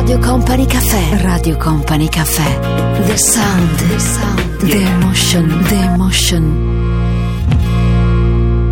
[0.00, 1.20] Radio Company Caffè.
[1.20, 2.58] Radio Company Caffè.
[3.04, 3.76] The sound.
[3.76, 4.56] The sound.
[4.56, 5.62] The emotion.
[5.64, 6.56] The emotion.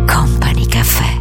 [0.07, 1.19] Company Caffè.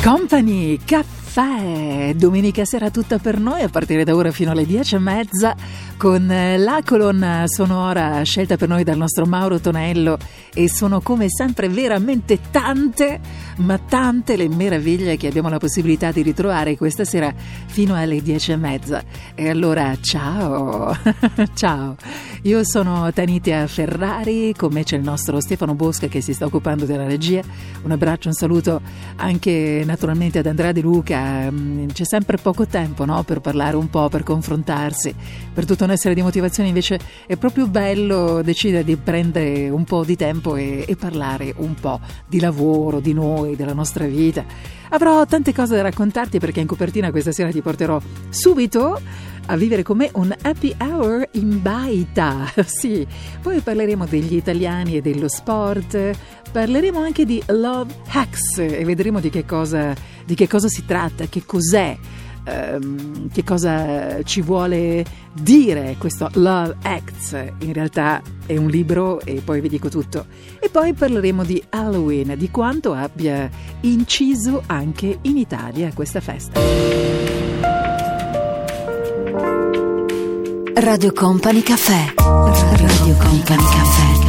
[0.00, 1.21] Company Caffè.
[1.34, 5.56] Domenica sera tutta per noi a partire da ora fino alle dieci e mezza
[5.96, 10.18] con eh, la colonna sonora scelta per noi dal nostro Mauro Tonello
[10.52, 13.20] e sono come sempre veramente tante,
[13.58, 18.52] ma tante le meraviglie che abbiamo la possibilità di ritrovare questa sera fino alle dieci
[18.52, 19.02] e mezza.
[19.34, 20.94] E allora ciao,
[21.54, 21.96] ciao,
[22.42, 26.84] io sono Tanitia Ferrari, con me c'è il nostro Stefano Bosca che si sta occupando
[26.84, 27.40] della regia,
[27.84, 28.80] un abbraccio, un saluto
[29.16, 33.22] anche naturalmente ad Andrea De Luca, mm, c'è sempre poco tempo no?
[33.22, 35.14] per parlare un po', per confrontarsi,
[35.52, 40.04] per tutta una serie di motivazioni, invece è proprio bello decidere di prendere un po'
[40.04, 44.44] di tempo e, e parlare un po' di lavoro, di noi, della nostra vita.
[44.90, 49.00] Avrò tante cose da raccontarti perché in copertina questa sera ti porterò subito
[49.46, 52.52] a vivere con me un happy hour in baita.
[52.64, 53.06] Sì,
[53.40, 56.10] poi parleremo degli italiani e dello sport,
[56.50, 61.26] parleremo anche di love hacks e vedremo di che cosa, di che cosa si tratta,
[61.26, 61.96] che cos'è
[62.44, 67.32] ehm, che cosa ci vuole dire questo Love Acts.
[67.60, 70.26] In realtà è un libro e poi vi dico tutto.
[70.58, 73.48] E poi parleremo di Halloween, di quanto abbia
[73.80, 77.41] inciso anche in Italia questa festa.
[80.74, 82.14] Radio Company Caffè.
[82.16, 84.20] Radio Company Caffè.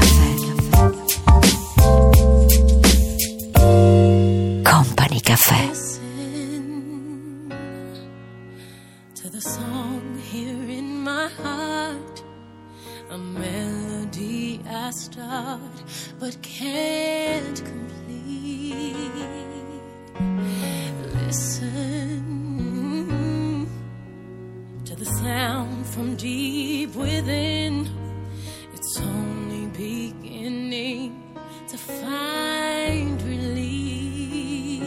[4.62, 5.72] Company Caffè.
[16.20, 18.96] but can't complete.
[21.26, 22.33] Listen to
[25.04, 27.90] the sound from deep within.
[28.74, 31.22] It's only beginning
[31.68, 34.86] to find release.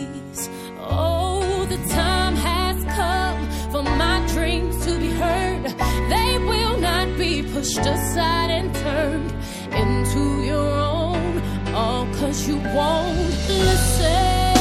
[0.80, 5.64] Oh, the time has come for my dreams to be heard.
[6.08, 9.34] They will not be pushed aside and turned
[9.74, 11.42] into your own,
[11.74, 14.55] all cause you won't listen.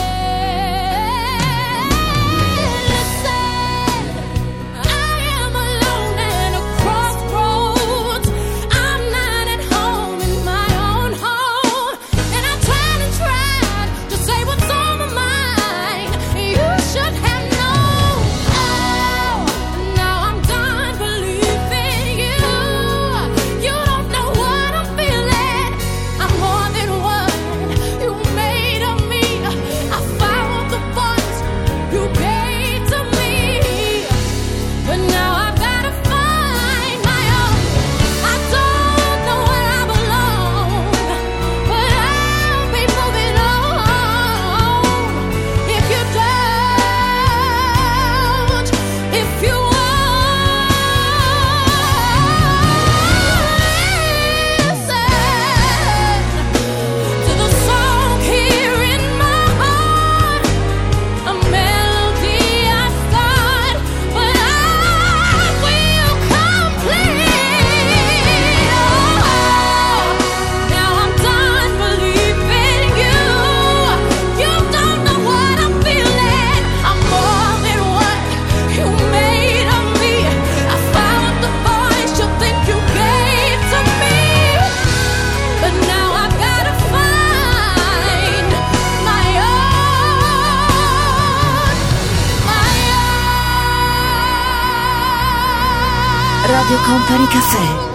[96.68, 97.95] デュコカス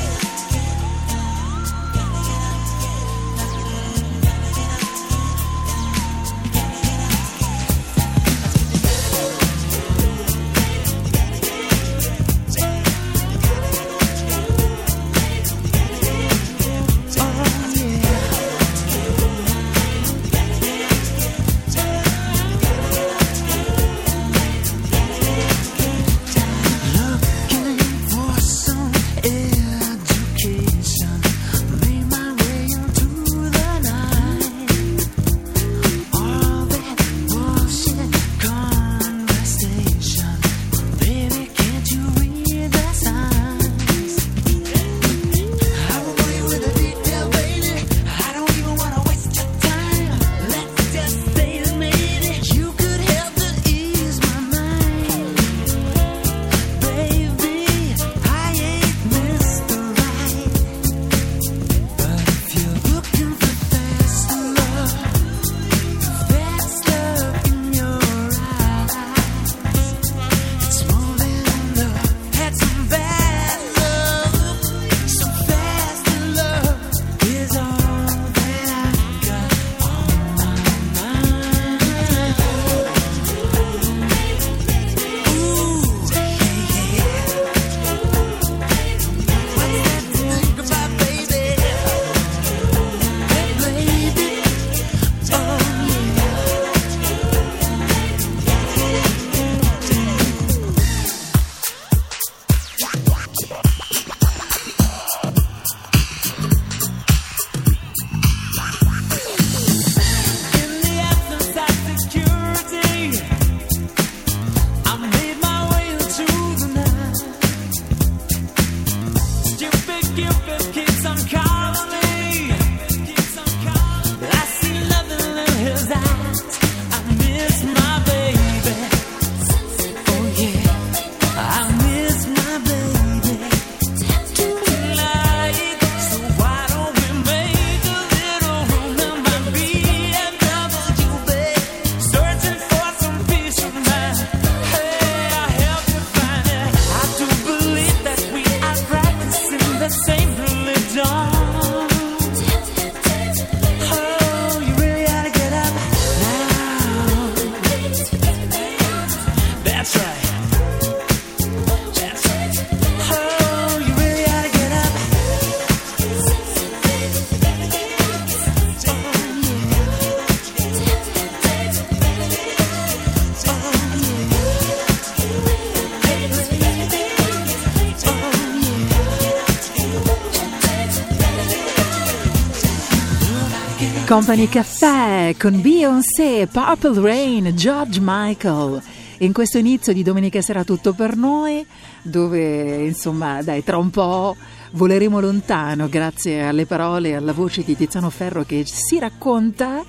[184.11, 188.81] Company Caffè con Beyoncé, Purple Rain, George Michael.
[189.19, 191.65] In questo inizio di domenica sera tutto per noi,
[192.01, 194.35] dove insomma, dai, tra un po'
[194.71, 199.81] voleremo lontano grazie alle parole e alla voce di Tiziano Ferro che si racconta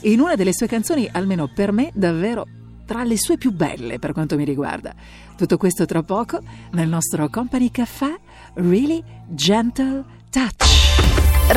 [0.00, 2.46] in una delle sue canzoni, almeno per me, davvero
[2.84, 4.92] tra le sue più belle per quanto mi riguarda.
[5.36, 6.40] Tutto questo tra poco
[6.72, 8.12] nel nostro Company Caffè,
[8.54, 10.16] Really Gentle.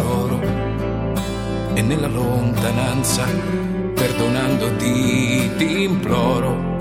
[0.00, 0.40] Oro
[1.74, 3.24] e nella lontananza,
[3.94, 6.76] perdonandoti ti imploro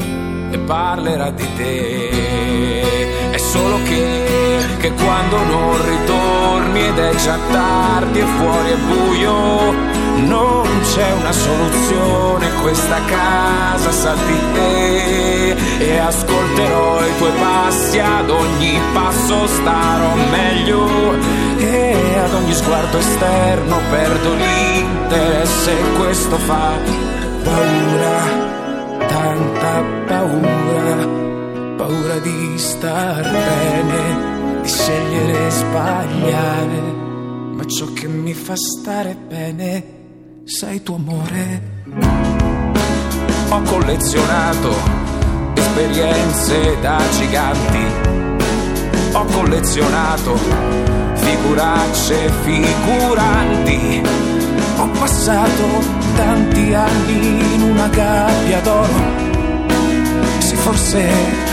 [0.51, 3.31] e parlerà di te.
[3.31, 9.98] È solo che, che quando non ritorni ed è già tardi e fuori è buio,
[10.21, 15.55] non c'è una soluzione, questa casa sa di te.
[15.79, 20.87] E ascolterò i tuoi passi, ad ogni passo starò meglio.
[21.57, 26.71] E ad ogni sguardo esterno perdo l'interesse questo fa
[27.43, 28.49] paura
[29.09, 31.07] tanta paura,
[31.77, 36.81] paura di star bene, di scegliere e sbagliare,
[37.53, 39.98] ma ciò che mi fa stare bene,
[40.49, 41.61] sai tu amore.
[43.49, 44.73] Ho collezionato
[45.53, 47.85] esperienze da giganti,
[49.11, 50.37] ho collezionato
[51.13, 54.01] figuracce figuranti,
[54.77, 55.67] ho passato
[56.15, 59.27] tanti anni in una gabbia d'oro.
[60.39, 61.07] Sì, forse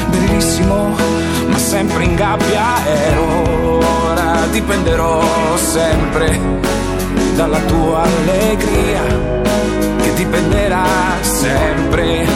[0.08, 0.96] bellissimo,
[1.48, 3.44] ma sempre in gabbia ero.
[4.08, 5.22] Ora dipenderò
[5.58, 6.75] sempre
[7.36, 9.02] dalla tua allegria,
[10.00, 10.86] che dipenderà
[11.20, 12.26] sempre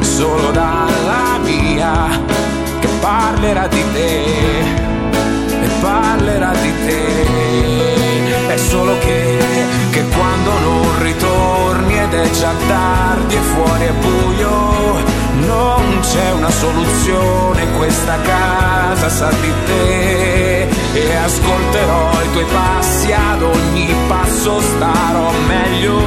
[0.00, 1.92] solo dalla mia,
[2.80, 4.24] che parlerà di te
[5.60, 8.54] e parlerà di te.
[8.54, 9.38] È solo che,
[9.90, 15.04] che quando non ritorni ed è già tardi e fuori è buio,
[15.40, 20.55] non c'è una soluzione, questa casa sa di te
[20.96, 26.00] e ascolterò i tuoi passi, ad ogni passo starò meglio.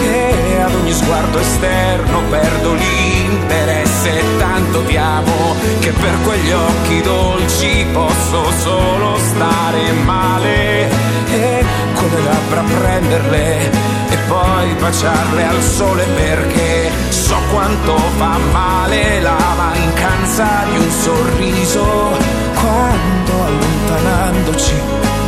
[0.00, 7.86] E ad ogni sguardo esterno perdo l'interesse, tanto ti amo che per quegli occhi dolci
[7.92, 10.88] posso solo stare male.
[11.32, 11.64] E
[11.94, 13.70] con le labbra prenderle
[14.08, 22.51] e poi baciarle al sole perché so quanto fa male la mancanza di un sorriso
[22.62, 24.74] quando allontanandoci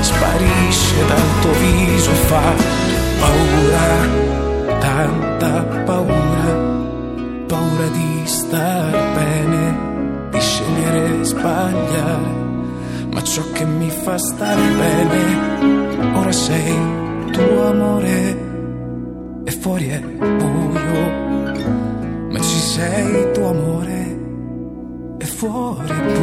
[0.01, 2.53] sparisce dal tuo viso e fa
[3.21, 5.53] paura, tanta
[5.85, 6.47] paura,
[7.47, 12.43] paura di star bene, di scegliere e sbagliare
[13.15, 16.75] ma ciò che mi fa stare bene, ora sei
[17.31, 18.43] tuo amore
[19.45, 21.11] e fuori è buio,
[22.31, 24.19] ma ci sei tuo amore
[25.19, 26.14] e fuori è buio.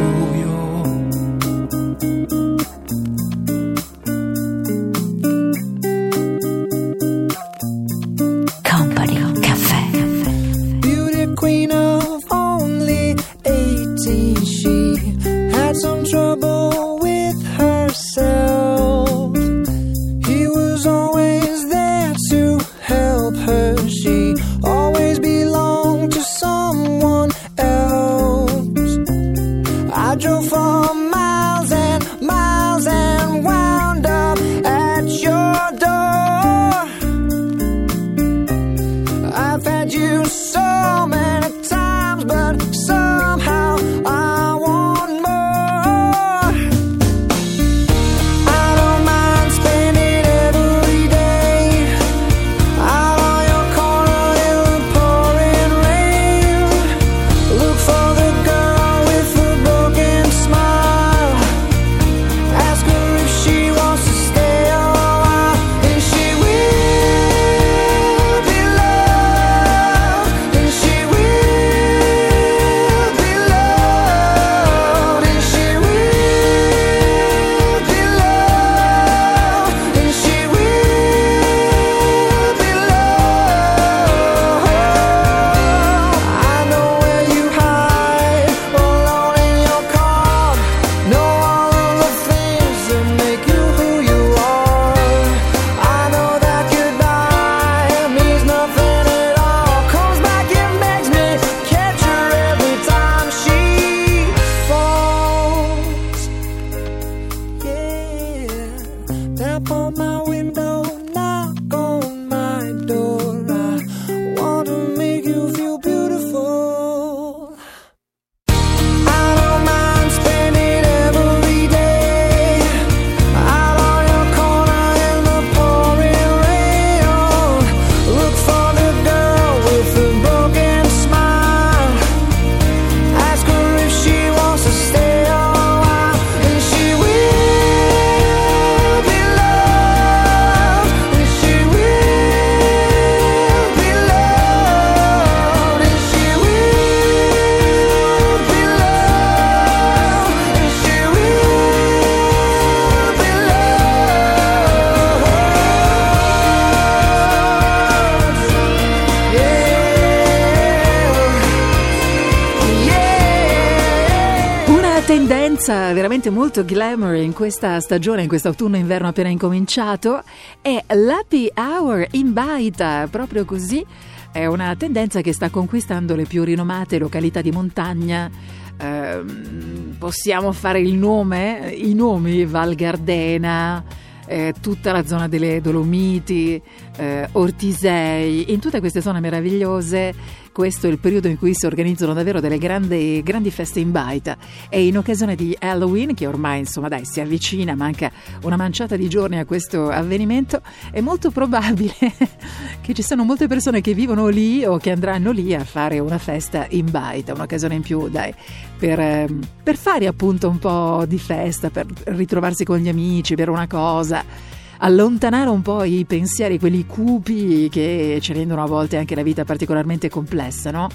[166.54, 170.22] Molto glamour in questa stagione, in questo autunno-inverno appena incominciato,
[170.60, 173.82] è l'happy hour in baita, proprio così.
[174.30, 178.30] È una tendenza che sta conquistando le più rinomate località di montagna.
[178.76, 183.82] Ehm, possiamo fare il nome, i nomi Val Gardena,
[184.26, 186.60] eh, tutta la zona delle Dolomiti,
[186.98, 190.14] eh, Ortisei, in tutte queste zone meravigliose.
[190.52, 194.36] Questo è il periodo in cui si organizzano davvero delle grandi, grandi feste in baita.
[194.68, 198.12] E in occasione di Halloween, che ormai insomma dai si avvicina, manca
[198.42, 200.60] una manciata di giorni a questo avvenimento,
[200.90, 201.94] è molto probabile
[202.82, 206.18] che ci siano molte persone che vivono lì o che andranno lì a fare una
[206.18, 208.34] festa in baita, un'occasione in più dai,
[208.76, 213.48] per, ehm, per fare appunto un po' di festa, per ritrovarsi con gli amici, per
[213.48, 214.41] una cosa
[214.82, 219.44] allontanare un po' i pensieri, quelli cupi che ci rendono a volte anche la vita
[219.44, 220.88] particolarmente complessa, no?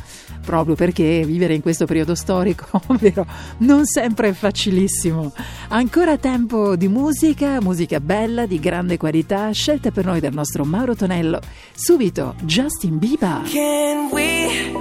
[0.46, 3.26] Proprio perché vivere in questo periodo storico, ovvero,
[3.60, 5.34] non sempre è facilissimo.
[5.70, 10.96] Ancora tempo di musica, musica bella, di grande qualità, scelta per noi dal nostro Mauro
[10.96, 11.40] Tonello.
[11.74, 13.44] Subito Justin Bieber.
[13.44, 14.72] Can we,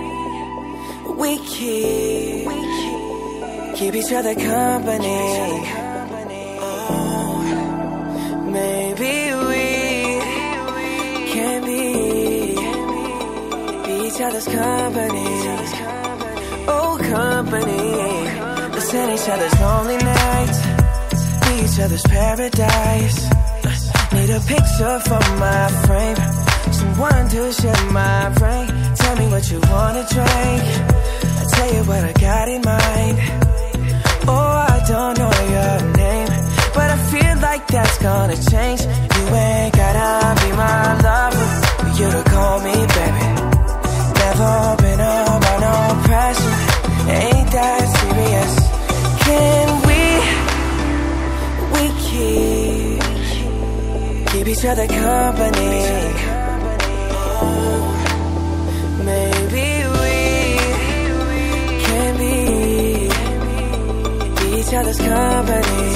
[1.17, 2.49] we keep,
[3.75, 5.86] keep each other company?
[14.27, 15.29] Other's company.
[16.67, 17.87] Oh, company.
[18.75, 20.59] Listen each other's lonely nights,
[21.43, 23.19] be each other's paradise.
[24.13, 26.17] Need a picture for my frame.
[26.73, 28.67] Someone to share my brain.
[28.97, 30.63] Tell me what you wanna drink.
[31.41, 33.17] I tell you what I got in mind.
[34.27, 36.29] Oh, I don't know your name,
[36.75, 38.81] but I feel like that's gonna change.
[38.83, 41.67] You ain't gotta be my lover
[41.99, 43.36] you to call me baby.
[44.39, 46.57] Never been under no pressure.
[47.09, 48.53] Ain't that serious?
[49.25, 50.03] Can we?
[51.73, 53.01] We keep
[54.31, 55.79] keep each other company.
[57.41, 57.81] Oh,
[59.07, 59.69] maybe
[60.01, 60.19] we
[61.87, 62.37] can be
[64.59, 65.89] each other's company.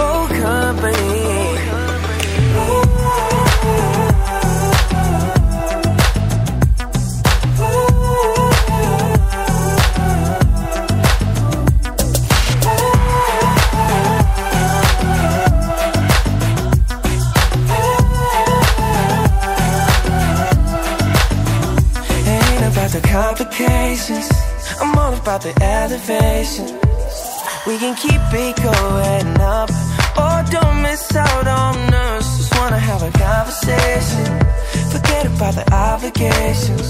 [0.00, 1.43] Oh, company.
[25.24, 26.66] About the elevation.
[27.66, 29.70] We can keep it going up.
[30.20, 32.36] Oh, don't miss out on us.
[32.36, 34.26] Just wanna have a conversation.
[34.92, 36.88] Forget about the obligations.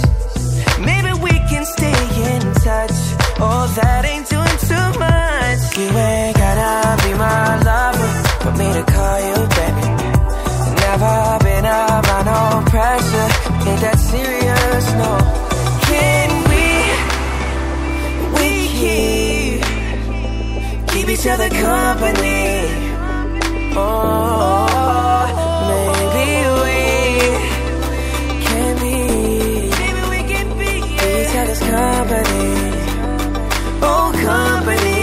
[0.83, 2.01] Maybe we can stay
[2.33, 2.97] in touch.
[3.39, 5.63] Oh, that ain't doing too much.
[5.79, 8.11] You ain't gotta be my lover
[8.43, 9.87] for me to call you baby.
[10.83, 12.41] Never been around no
[12.73, 13.31] pressure.
[13.71, 14.87] Ain't that serious?
[14.99, 15.44] No.
[21.15, 22.67] Each other company.
[23.77, 24.67] Oh,
[25.71, 26.29] maybe
[26.65, 26.81] we
[28.45, 28.97] can be,
[29.81, 30.73] maybe we can be
[31.21, 32.47] each other's company.
[33.81, 34.94] Oh, company.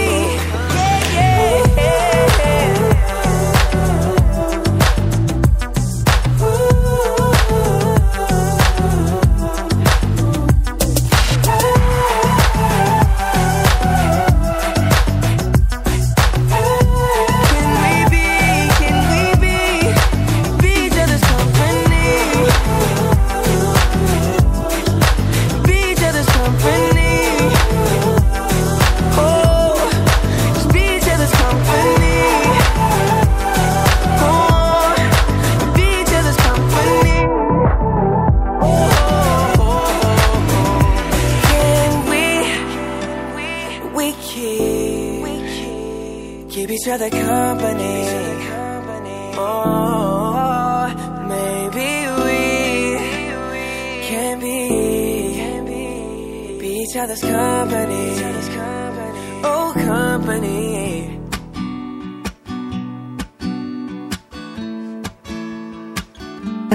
[57.12, 59.42] Other's company.
[59.44, 61.18] Oh, company.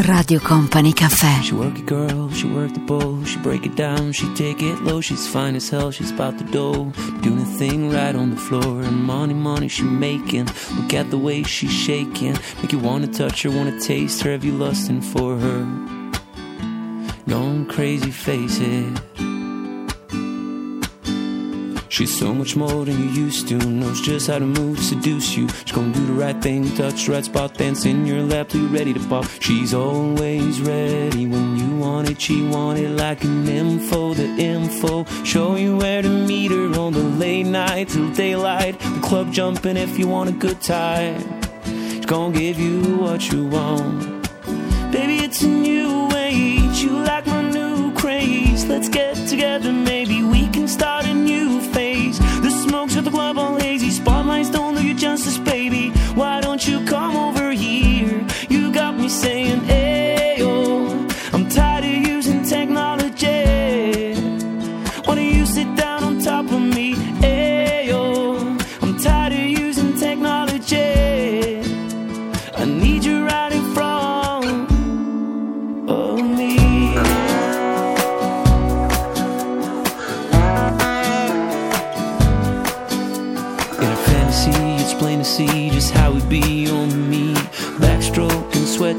[0.07, 1.41] Radio Company Cafe.
[1.41, 4.81] She work it girl, she work the bowl, she break it down, she take it
[4.83, 8.37] low, she's fine as hell, she's about the dough, doing a thing right on the
[8.37, 10.45] floor, and money, money she making,
[10.75, 14.45] look at the way she's shaking, make you wanna touch her, wanna taste her, have
[14.45, 15.63] you lusting for her,
[17.27, 19.06] gone crazy, face it.
[21.97, 23.55] She's so much more than you used to.
[23.57, 25.49] Knows just how to move, seduce you.
[25.49, 28.61] She's gonna do the right thing, touch the right spot, dance in your lap till
[28.61, 29.25] you're ready to pop.
[29.39, 32.21] She's always ready when you want it.
[32.21, 35.05] She want it like an info, the info.
[35.23, 38.79] Show you where to meet her on the late night till daylight.
[38.79, 41.19] The club jumping if you want a good time.
[41.65, 44.29] She's gonna give you what you want.
[44.91, 46.77] Baby, it's a new age.
[46.77, 48.65] You like my new craze.
[48.67, 51.59] Let's get together, maybe we can start a new
[52.67, 53.91] smokes at the club all hazy.
[53.91, 55.89] Spotlights don't do you justice, baby.
[56.15, 58.25] Why don't you come over here?
[58.49, 59.61] You got me saying,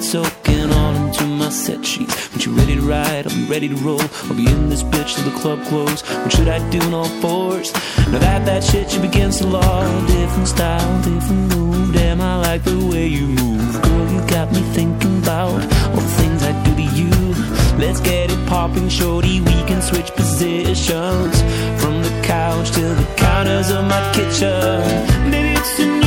[0.09, 2.33] soaking all into my set sheets.
[2.33, 4.01] When you're ready to ride, be ready to roll.
[4.01, 6.01] I'll be in this bitch till the club close.
[6.01, 7.75] What should I do in all fours?
[8.11, 9.85] Now that that shit should against the law.
[10.07, 11.93] Different style, different move.
[11.93, 13.83] Damn, I like the way you move.
[13.83, 17.11] Girl, you got me thinking about all the things I do to you.
[17.77, 19.43] Let's get it popping, shorty.
[19.43, 21.37] We can switch positions
[21.83, 24.81] from the couch to the counters of my kitchen.
[25.31, 25.98] Maybe it's a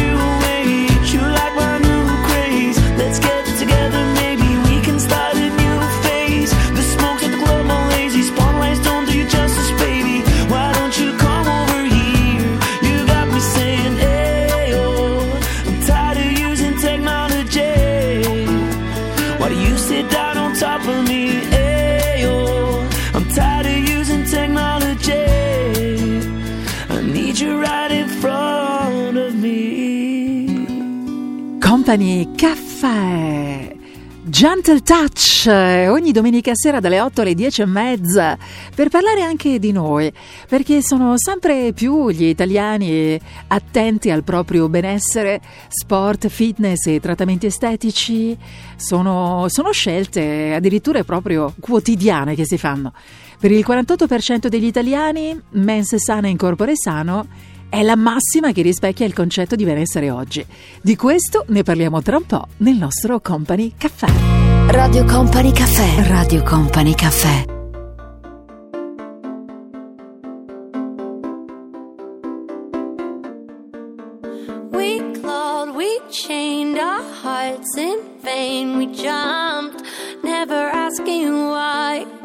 [31.91, 33.75] Company Caffè.
[34.23, 38.37] Gentle Touch, eh, ogni domenica sera dalle 8 alle 10 e mezza,
[38.73, 40.09] per parlare anche di noi,
[40.47, 48.37] perché sono sempre più gli italiani attenti al proprio benessere, sport, fitness e trattamenti estetici,
[48.77, 52.93] sono, sono scelte addirittura proprio quotidiane che si fanno.
[53.37, 59.05] Per il 48% degli italiani, mens sana in corpore sano è la massima che rispecchia
[59.05, 60.45] il concetto di benessere oggi.
[60.81, 64.07] Di questo ne parliamo tra un po' nel nostro Company Caffè.
[64.71, 66.05] Radio Company Caffè.
[66.09, 67.45] Radio Company Caffè.
[74.71, 78.75] We clawed, we chained our hearts in vain.
[78.75, 79.81] We jumped,
[80.23, 82.20] never asking why.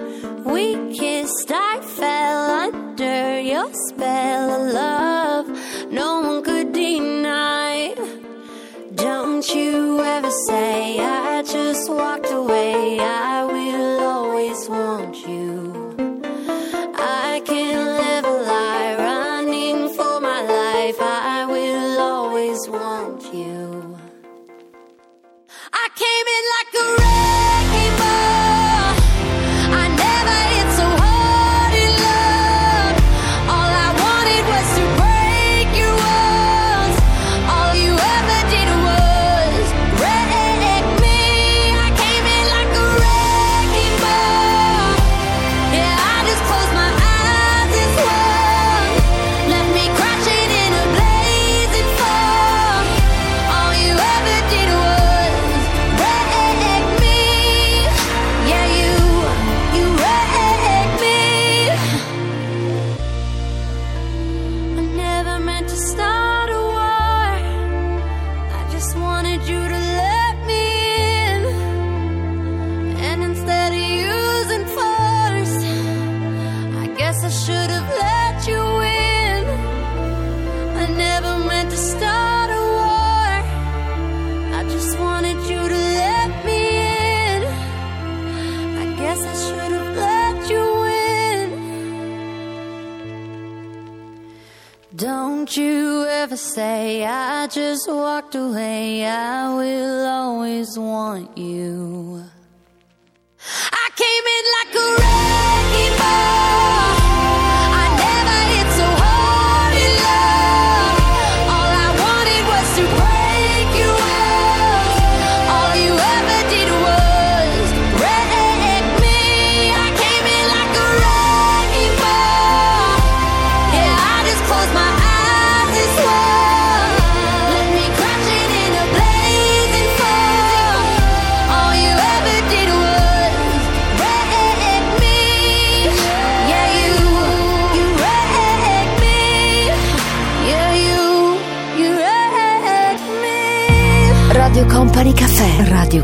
[0.47, 5.47] We kissed, I fell under your spell of love.
[5.91, 7.95] No one could deny.
[8.95, 12.99] Don't you ever say I just walked away.
[13.01, 15.75] I will always want you.
[16.95, 20.97] I can't live a lie running for my life.
[21.01, 23.99] I will always want you.
[25.73, 27.46] I came in like a wrecking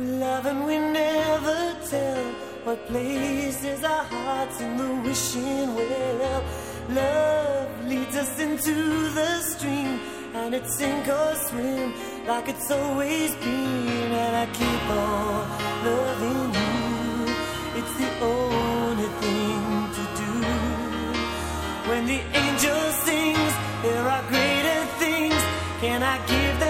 [0.00, 2.24] We love and we never tell
[2.64, 6.42] what places our hearts in the wishing well.
[6.88, 8.72] Love leads us into
[9.18, 10.00] the stream,
[10.32, 11.92] and it's sink or swim
[12.26, 14.10] like it's always been.
[14.24, 15.40] And I keep on
[15.84, 17.34] loving you.
[17.78, 19.62] It's the only thing
[19.96, 20.32] to do.
[21.90, 25.42] When the angel sings, there are greater things.
[25.82, 26.69] Can I give them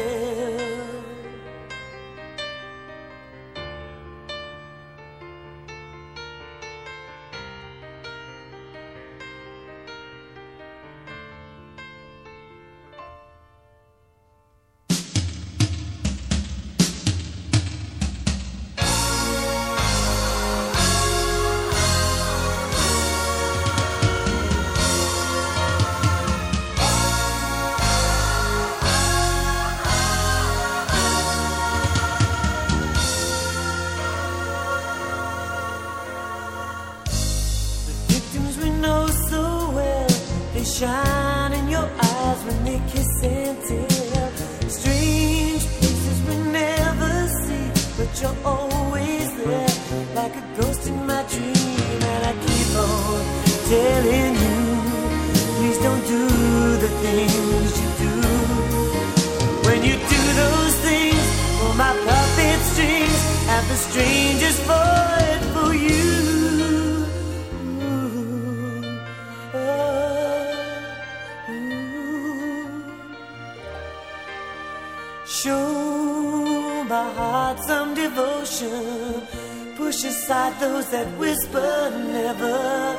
[80.31, 82.97] Push those that whisper never.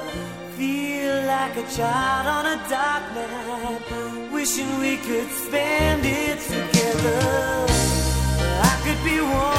[0.59, 4.31] Feel like a child on a dark night.
[4.31, 7.21] Wishing we could spend it together.
[8.69, 9.52] I could be warm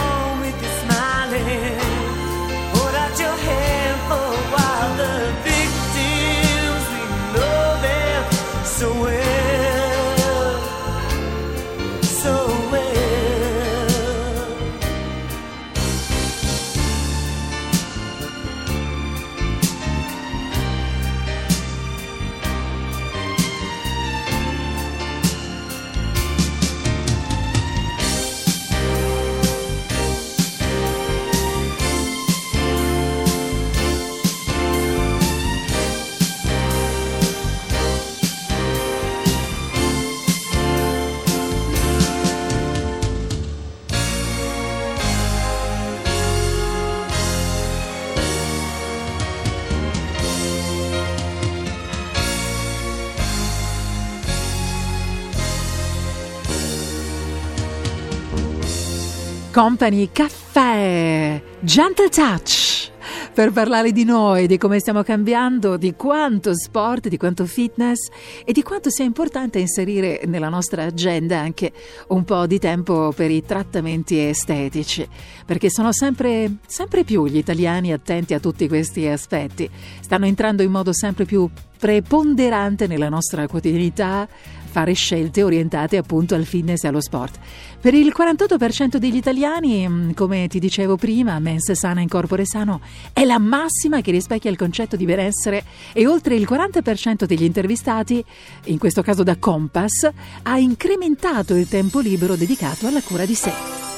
[59.53, 62.89] Company Caffè, Gentle Touch,
[63.35, 68.09] per parlare di noi, di come stiamo cambiando, di quanto sport, di quanto fitness
[68.45, 71.71] e di quanto sia importante inserire nella nostra agenda anche
[72.07, 75.07] un po' di tempo per i trattamenti estetici,
[75.45, 80.71] perché sono sempre, sempre più gli italiani attenti a tutti questi aspetti, stanno entrando in
[80.71, 84.27] modo sempre più preponderante nella nostra quotidianità
[84.73, 87.37] fare scelte orientate appunto al fitness e allo sport.
[87.79, 92.81] Per il 48% degli italiani, mh, come ti dicevo prima, mens sana in corpore sano
[93.13, 98.25] è la massima che rispecchia il concetto di benessere e oltre il 40% degli intervistati,
[98.65, 100.09] in questo caso da Compass,
[100.41, 103.92] ha incrementato il tempo libero dedicato alla cura di sé.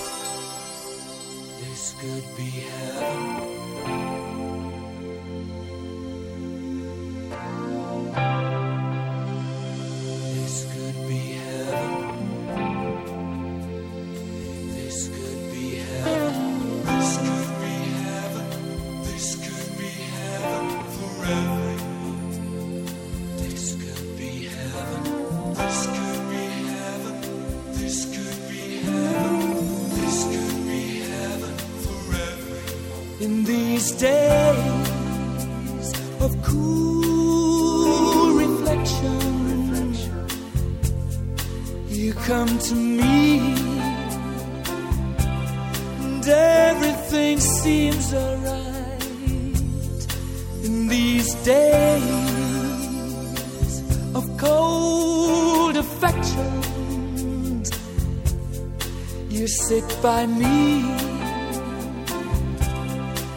[60.26, 60.82] by me,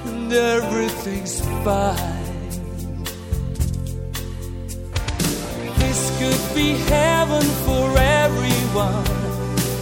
[0.06, 1.96] and everything's fine.
[5.78, 9.04] This could be heaven for everyone.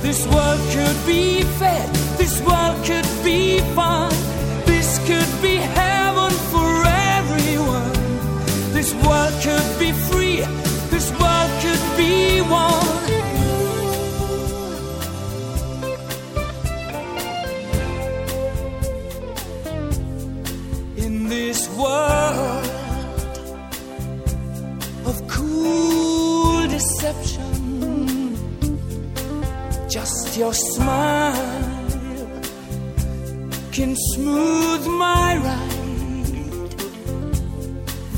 [0.03, 1.89] This world could be fed,
[2.19, 4.13] this world could be fun.
[4.65, 7.93] This could be heaven for everyone.
[8.73, 10.41] This world could be free,
[10.91, 13.26] this world could be one.
[30.37, 31.81] your smile
[33.73, 35.67] can smooth my ride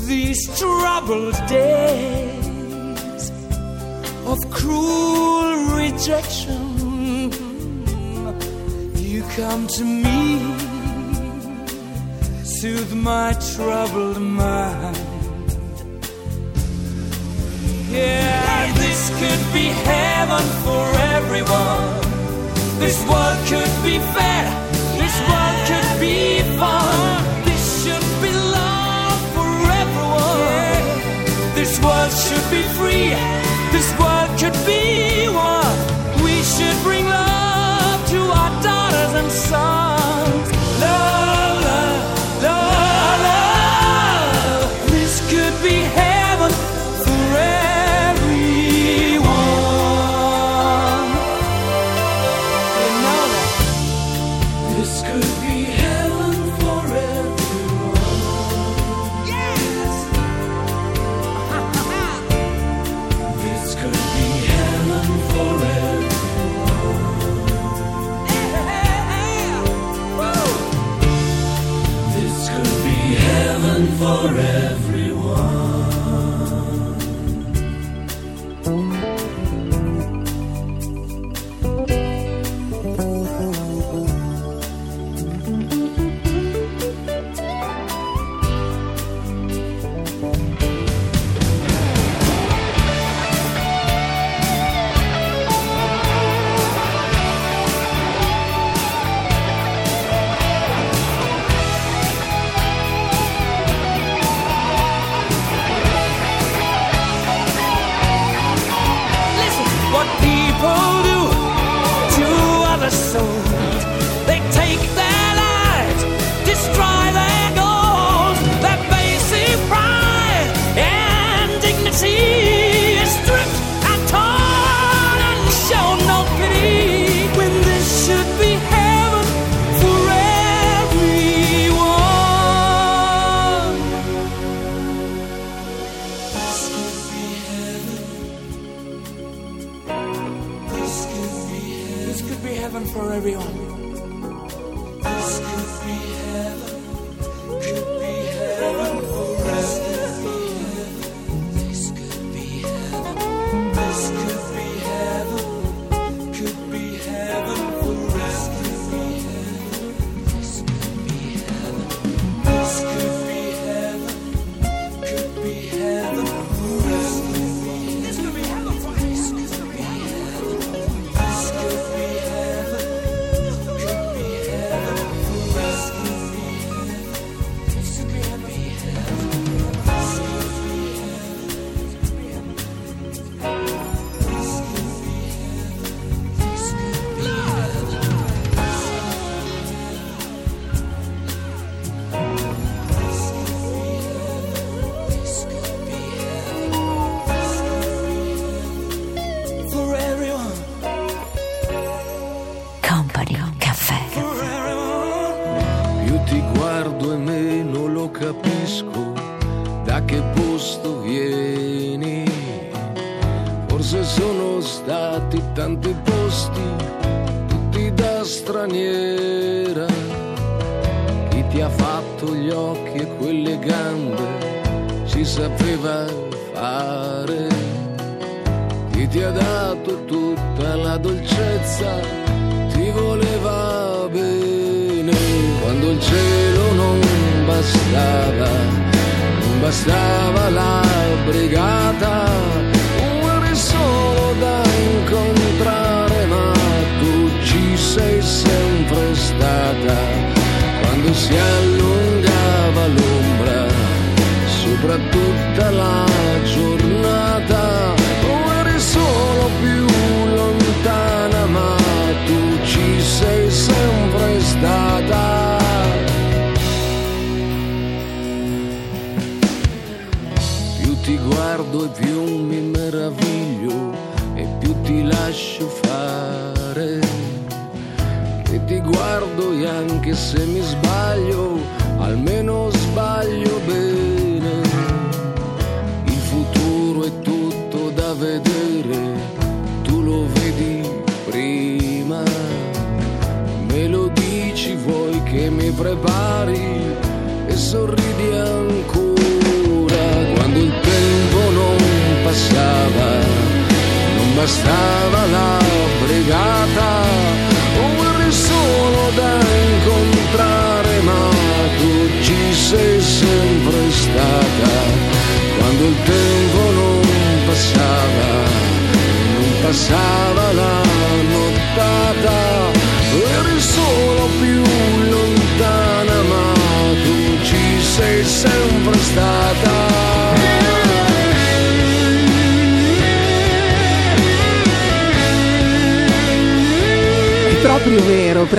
[0.07, 3.31] these troubled days
[4.27, 7.31] of cruel rejection.
[8.97, 10.41] You come to me,
[12.43, 14.97] soothe my troubled mind.
[17.91, 22.08] Yeah, this could be heaven for everyone.
[22.79, 24.45] This world could be fair.
[25.01, 27.45] This world could be fun.
[27.45, 29.51] This should be love for
[29.83, 30.87] everyone.
[31.55, 33.11] This world should be free.
[33.75, 35.77] This world could be one.
[36.25, 39.98] We should bring love to our daughters and sons.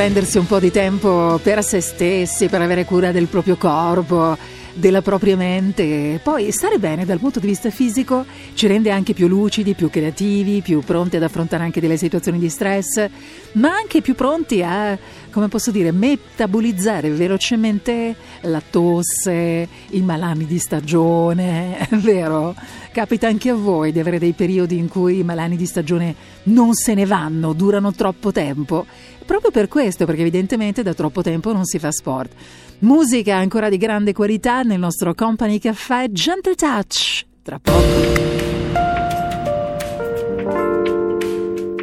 [0.10, 4.36] Prendersi un po' di tempo per se stessi, per avere cura del proprio corpo,
[4.74, 6.20] della propria mente.
[6.24, 10.62] Poi stare bene dal punto di vista fisico ci rende anche più lucidi, più creativi,
[10.62, 13.08] più pronti ad affrontare anche delle situazioni di stress,
[13.54, 14.98] ma anche più pronti a,
[15.30, 22.56] come posso dire, metabolizzare velocemente la tosse, i malani di stagione, è vero?
[22.92, 26.74] Capita anche a voi di avere dei periodi in cui i malani di stagione non
[26.74, 28.86] se ne vanno, durano troppo tempo?
[29.26, 32.32] Proprio per questo, perché evidentemente da troppo tempo non si fa sport.
[32.80, 37.26] Musica ancora di grande qualità nel nostro Company Caffè Gentle Touch.
[37.44, 37.80] Tra poco.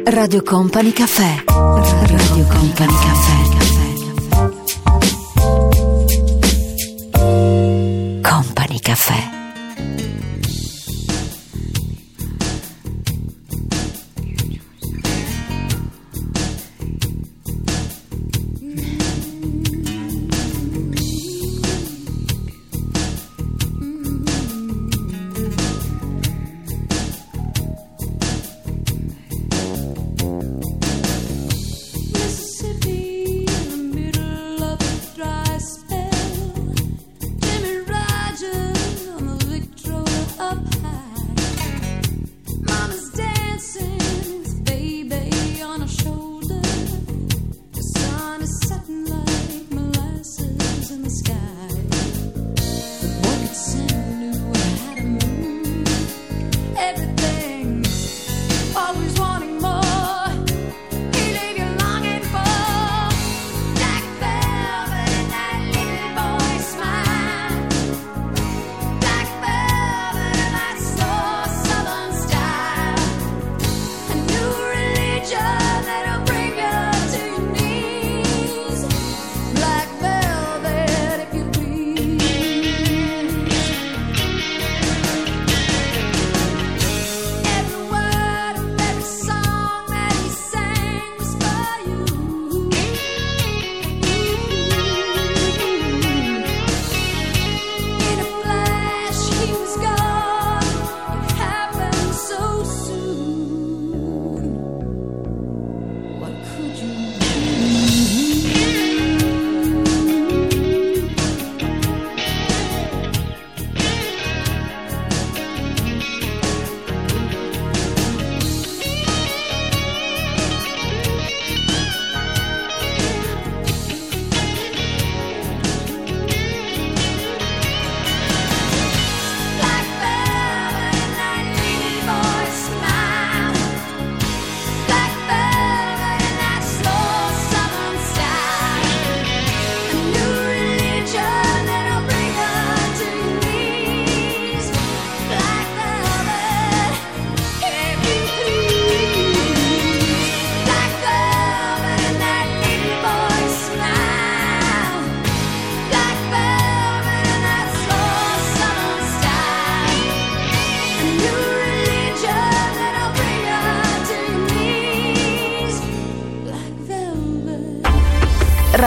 [0.03, 1.43] Radio Company Caffè.
[1.45, 3.45] Radio Company Caffè.
[8.21, 9.36] Company Caffè.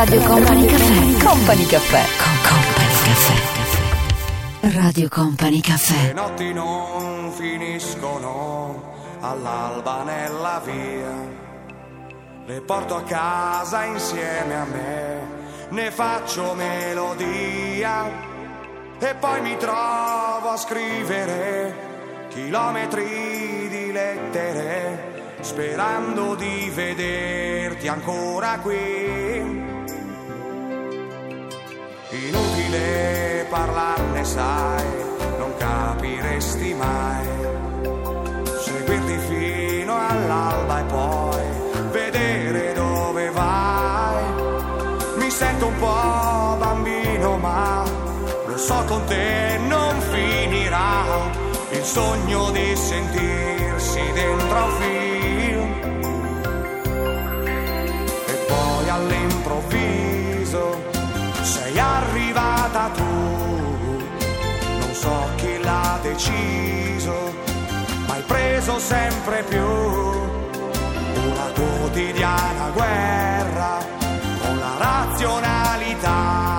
[0.00, 1.22] Radio Company Caffè.
[1.22, 2.02] Company Caffè.
[2.16, 4.78] Con Company Caffè.
[4.78, 6.12] Radio Company Le Caffè.
[6.14, 11.12] notti non finiscono all'alba nella via.
[12.46, 15.20] Le porto a casa insieme a me,
[15.68, 18.10] ne faccio melodia.
[18.98, 21.74] E poi mi trovo a scrivere
[22.30, 28.99] chilometri di lettere, sperando di vederti ancora qui.
[32.70, 34.84] Inutile parlarne, sai,
[35.38, 37.26] non capiresti mai.
[38.62, 44.22] Seguirti fino all'alba e poi vedere dove vai.
[45.16, 47.82] Mi sento un po' bambino, ma
[48.46, 51.28] lo so con te non finirà.
[51.70, 55.49] Il sogno di sentirsi dentro un film.
[66.20, 67.32] Deciso,
[68.06, 73.78] ma hai preso sempre più una quotidiana guerra
[74.42, 76.49] con la razionalità.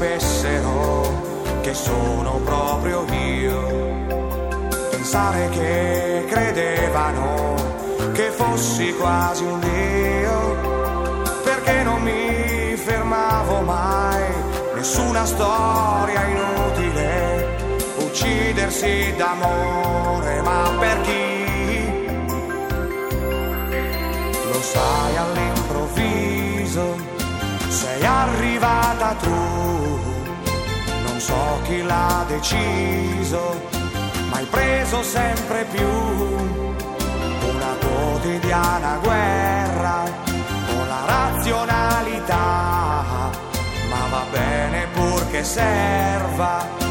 [0.00, 3.66] Sapessero che sono proprio io,
[4.88, 7.54] pensare che credevano
[8.14, 10.56] che fossi quasi un dio,
[11.44, 14.24] perché non mi fermavo mai,
[14.74, 17.58] nessuna storia inutile,
[17.98, 21.28] uccidersi d'amore, ma per chi?
[24.50, 25.49] Lo sai all'improvviso,
[27.80, 29.40] sei arrivata tu,
[31.06, 33.58] non so chi l'ha deciso,
[34.28, 35.88] ma hai preso sempre più.
[37.48, 40.02] Una quotidiana guerra
[40.68, 42.44] con la razionalità,
[43.88, 46.89] ma va bene purché serva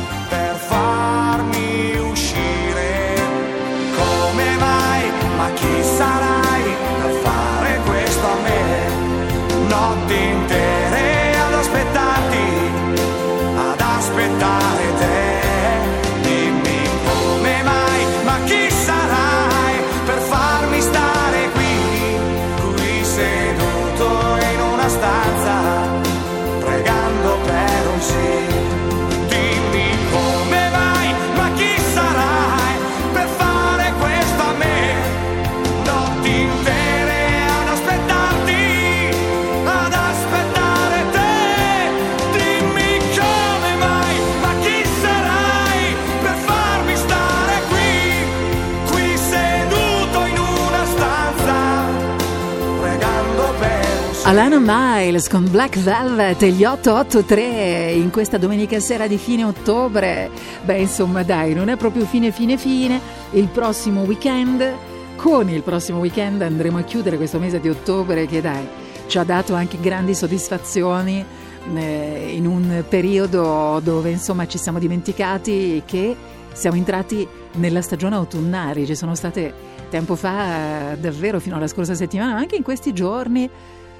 [54.30, 60.30] Alana Miles con Black Velvet e gli 883 in questa domenica sera di fine ottobre.
[60.64, 63.02] Beh, insomma, dai, non è proprio fine fine fine.
[63.32, 64.72] Il prossimo weekend,
[65.16, 68.68] con il prossimo weekend andremo a chiudere questo mese di ottobre che dai,
[69.08, 71.26] ci ha dato anche grandi soddisfazioni
[71.74, 76.16] eh, in un periodo dove insomma ci siamo dimenticati che
[76.54, 79.52] siamo entrati nella stagione autunnale, ci sono state
[79.90, 83.50] tempo fa, davvero fino alla scorsa settimana, ma anche in questi giorni,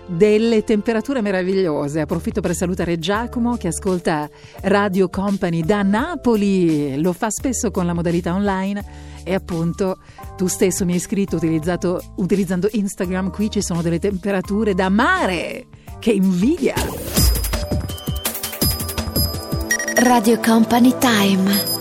[0.10, 2.02] delle temperature meravigliose.
[2.02, 4.30] Approfitto per salutare Giacomo che ascolta
[4.62, 8.84] Radio Company da Napoli, lo fa spesso con la modalità online
[9.24, 10.00] e appunto
[10.36, 15.68] tu stesso mi hai scritto utilizzando Instagram, qui ci sono delle temperature da mare,
[16.00, 16.74] che invidia!
[19.96, 21.79] Radio Company Time.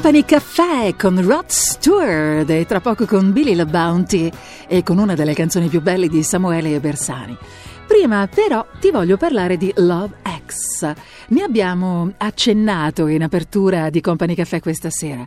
[0.00, 4.30] Company Caffè con Rod Stewart e tra poco con Billy La Bounty
[4.68, 7.36] e con una delle canzoni più belle di Samuele Bersani.
[7.84, 10.94] Prima però ti voglio parlare di Love X.
[11.30, 15.26] Ne abbiamo accennato in apertura di Company Caffè questa sera.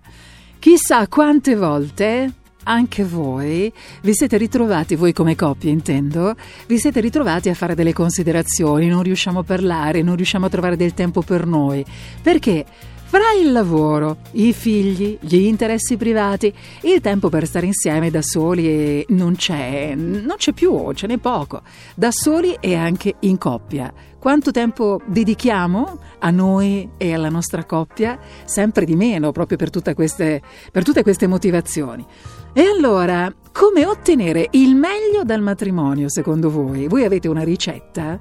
[0.57, 6.34] Chissà quante volte anche voi vi siete ritrovati, voi come coppia intendo,
[6.67, 10.78] vi siete ritrovati a fare delle considerazioni, non riusciamo a parlare, non riusciamo a trovare
[10.78, 11.84] del tempo per noi.
[12.22, 12.65] Perché?
[13.12, 16.53] Fra il lavoro, i figli, gli interessi privati,
[16.84, 21.62] il tempo per stare insieme da soli non c'è, non c'è più, ce n'è poco.
[21.93, 23.93] Da soli e anche in coppia.
[24.18, 28.18] Quanto tempo dedichiamo a noi e alla nostra coppia?
[28.45, 30.41] Sempre di meno, proprio per, queste,
[30.72, 32.05] per tutte queste motivazioni.
[32.53, 36.88] E allora, come ottenere il meglio dal matrimonio secondo voi?
[36.88, 38.18] Voi avete una ricetta?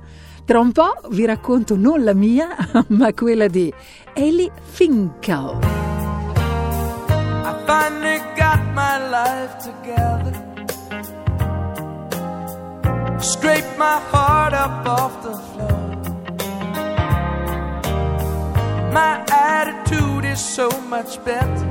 [0.51, 2.49] Tra un po' vi racconto non la mia,
[2.89, 3.73] ma quella di
[4.13, 5.59] Ellie Finkel.
[7.45, 10.35] I finally got my life together.
[13.21, 15.99] Scrape my heart up off the floor.
[18.91, 21.65] My attitude is so much better.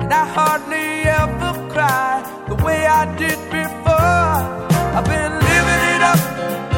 [0.00, 4.50] And I hardly ever cry the way I did before.
[4.94, 5.51] I've been
[6.02, 6.71] up,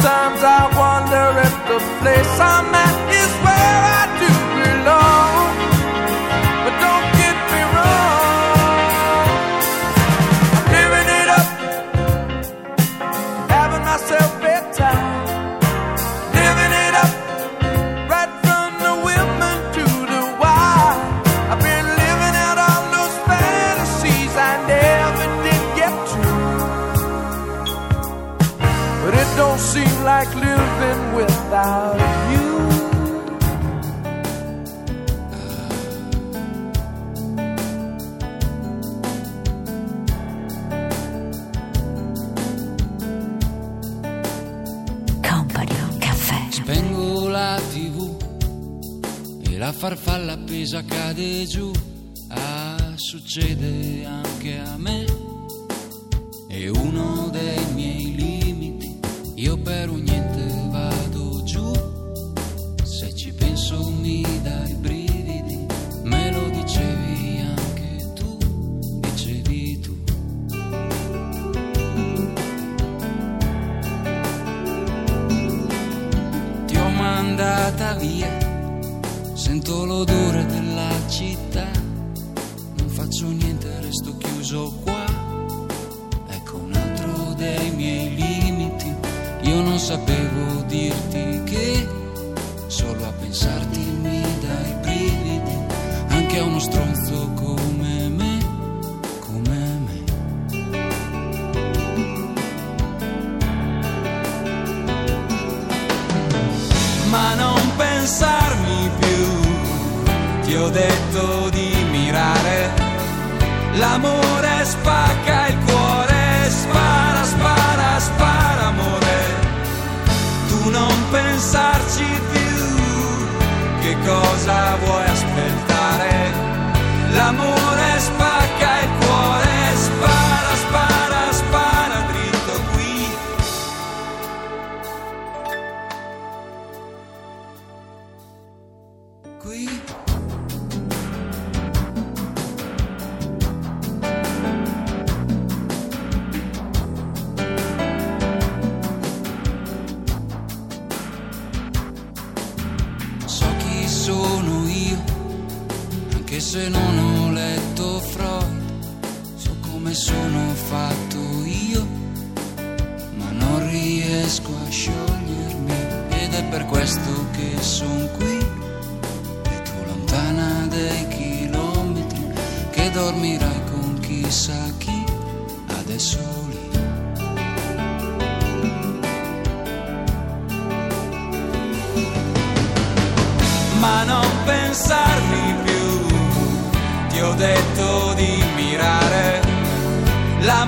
[0.00, 3.49] Sometimes I wonder if the place I'm at is where
[49.80, 51.72] farfalla appesa cade giù,
[52.28, 55.09] ah, succede anche a me.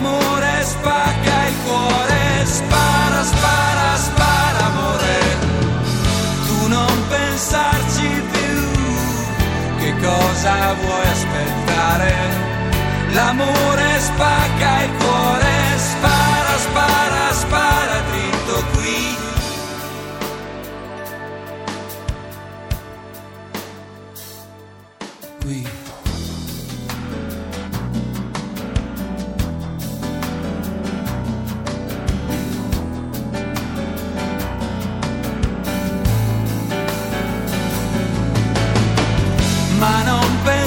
[0.02, 5.18] L'amore spacca il cuore, spara, spara, spara amore.
[6.46, 8.54] Tu non pensarci più,
[9.78, 12.14] che cosa vuoi aspettare?
[13.12, 15.41] L'amore spacca il cuore,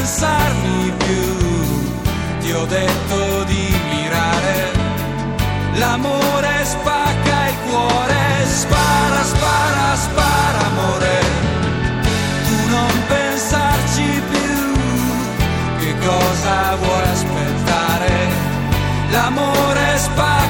[0.06, 1.34] pensarmi più.
[2.42, 4.72] Ti ho detto di mirare,
[5.80, 11.20] l'amore spacca il cuore, spara, spara, spara amore.
[12.48, 14.58] Tu non pensarci più,
[15.80, 18.14] che cosa vuoi aspettare?
[19.10, 20.45] L'amore spacca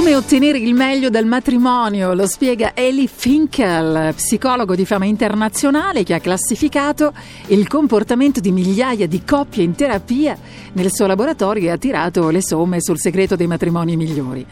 [0.00, 6.14] Come ottenere il meglio dal matrimonio lo spiega Eli Finkel, psicologo di fama internazionale che
[6.14, 7.12] ha classificato
[7.48, 10.38] il comportamento di migliaia di coppie in terapia
[10.72, 14.46] nel suo laboratorio e ha tirato le somme sul segreto dei matrimoni migliori.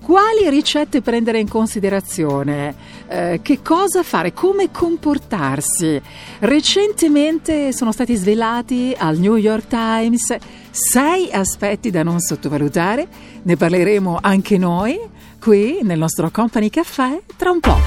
[0.00, 2.72] Quali ricette prendere in considerazione?
[3.08, 4.32] Eh, che cosa fare?
[4.32, 6.00] Come comportarsi?
[6.38, 10.36] Recentemente sono stati svelati al New York Times
[10.76, 13.08] sei aspetti da non sottovalutare.
[13.42, 14.98] Ne parleremo anche noi
[15.40, 17.78] qui nel nostro Company Caffè tra un po'.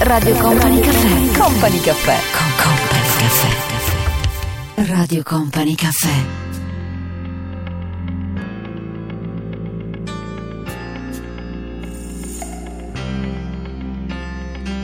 [0.00, 1.38] Radio Company Caffè.
[1.38, 2.16] Company Caffè.
[2.32, 4.90] Con Company Caffè.
[4.90, 6.42] Radio Company Caffè.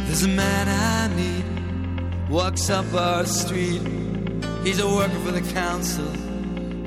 [0.07, 1.45] There's a man I meet,
[2.29, 3.81] walks up our street.
[4.63, 6.05] He's a worker for the council,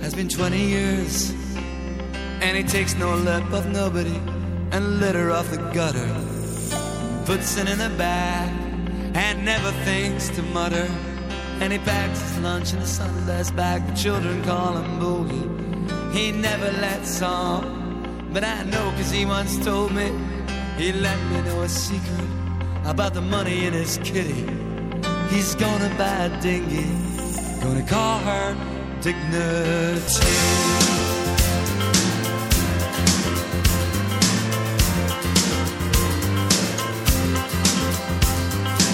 [0.03, 1.31] has been 20 years.
[2.41, 4.19] And he takes no lip of nobody
[4.71, 6.11] and litter off the gutter.
[7.25, 8.49] Puts it in a bag
[9.15, 10.89] and never thinks to mutter.
[11.61, 13.87] And he packs his lunch in a Sunday's bag.
[13.87, 16.13] The children call him Boogie.
[16.13, 20.11] He never lets on, but I know cause he once told me
[20.77, 22.27] he let me know a secret
[22.83, 24.45] about the money in his kitty.
[25.29, 26.87] He's gonna buy a dinghy,
[27.61, 28.72] gonna call her
[29.03, 30.23] dignity.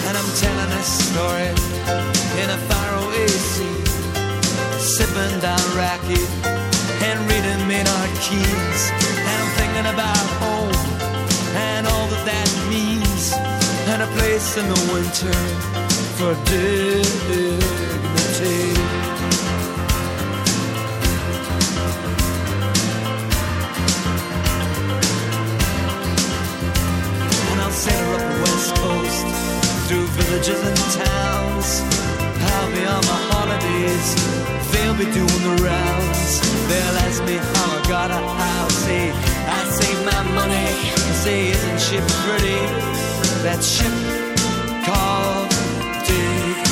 [0.08, 1.50] and I'm telling a story
[2.42, 3.80] in a faraway sea,
[4.80, 6.26] sipping down raki
[7.06, 8.82] and reading our keys,
[9.30, 10.74] and I'm thinking about home
[11.54, 13.34] and all that that means,
[13.92, 15.38] and a place in the winter
[16.18, 17.60] for dignity.
[27.80, 29.26] Sail up the west coast
[29.88, 31.68] through villages and towns.
[32.52, 34.08] I'll be on my holidays,
[34.72, 36.32] they'll be doing the rounds.
[36.70, 38.78] They'll ask me how I got a house.
[38.86, 39.04] Say,
[39.58, 40.68] I save my money.
[41.24, 42.60] Say, isn't she pretty?
[43.46, 43.96] That ship
[44.86, 45.50] called
[46.06, 46.70] Dignity.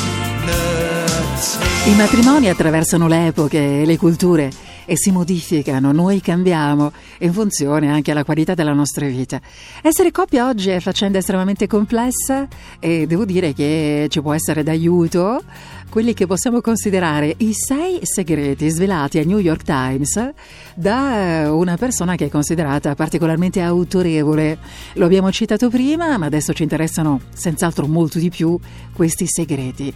[1.90, 4.50] I matrimoni attraversano le epoche e le culture
[4.88, 9.38] e si modificano, noi cambiamo in funzione anche alla qualità della nostra vita.
[9.82, 12.48] Essere coppia oggi è faccenda estremamente complessa
[12.80, 15.42] e devo dire che ci può essere d'aiuto
[15.90, 20.32] quelli che possiamo considerare i sei segreti svelati al New York Times
[20.74, 24.56] da una persona che è considerata particolarmente autorevole.
[24.94, 28.58] Lo abbiamo citato prima, ma adesso ci interessano senz'altro molto di più
[28.94, 29.92] questi segreti.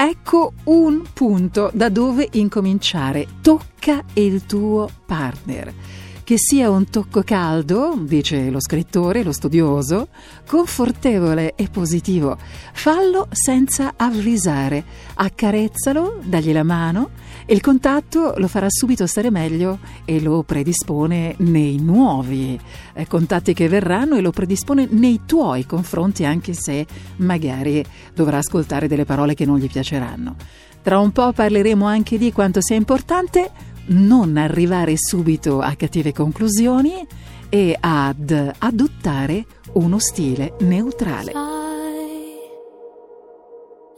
[0.00, 3.26] Ecco un punto da dove incominciare.
[3.42, 5.74] Tocca il tuo partner.
[6.22, 10.06] Che sia un tocco caldo, dice lo scrittore, lo studioso,
[10.46, 12.38] confortevole e positivo.
[12.74, 14.84] Fallo senza avvisare.
[15.14, 17.10] Accarezzalo, dagli la mano
[17.50, 22.60] e il contatto lo farà subito stare meglio e lo predispone nei nuovi
[22.92, 26.86] eh, contatti che verranno e lo predispone nei tuoi confronti anche se
[27.16, 27.82] magari
[28.12, 30.36] dovrà ascoltare delle parole che non gli piaceranno.
[30.82, 33.50] Tra un po' parleremo anche di quanto sia importante
[33.86, 37.06] non arrivare subito a cattive conclusioni
[37.48, 41.32] e ad adottare uno stile neutrale.
[41.32, 42.34] Sai,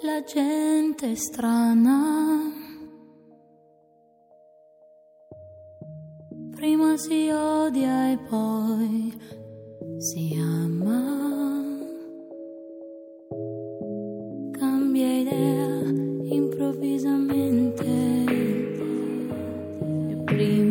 [0.02, 2.59] la gente strana.
[6.60, 9.10] Prima si odia e poi
[9.96, 11.00] si ama.
[14.58, 15.84] Cambia idea
[16.36, 17.86] improvvisamente.
[20.10, 20.69] E prima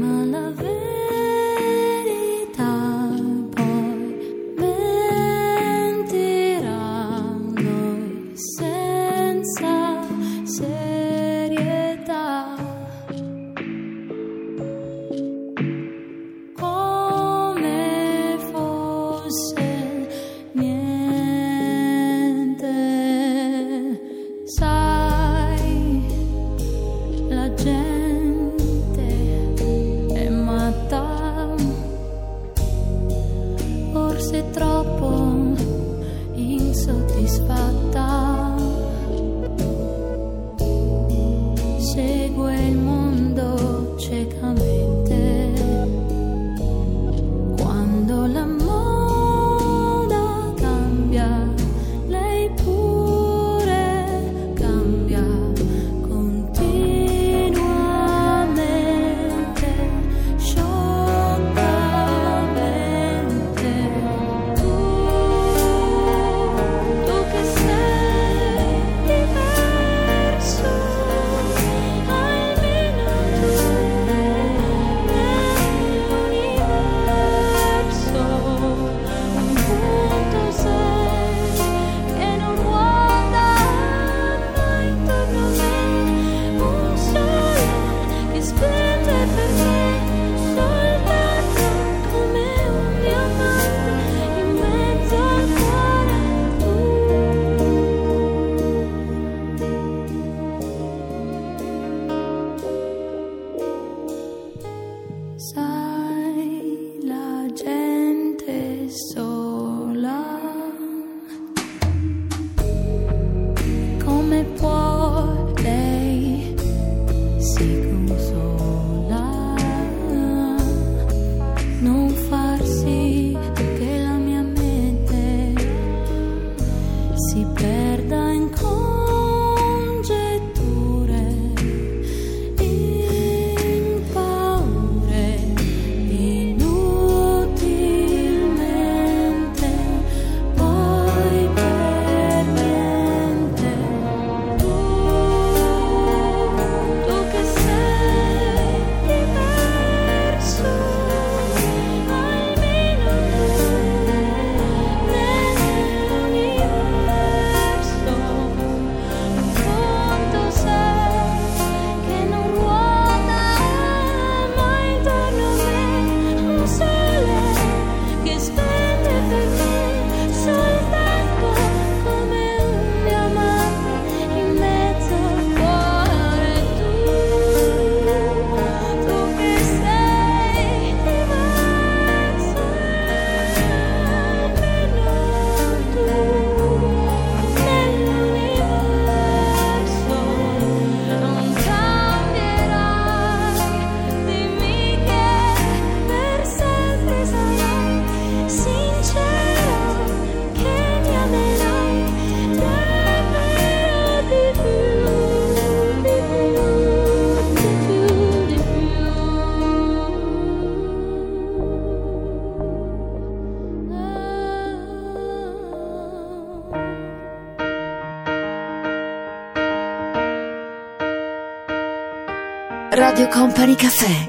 [223.00, 224.29] Radio Company Caffè.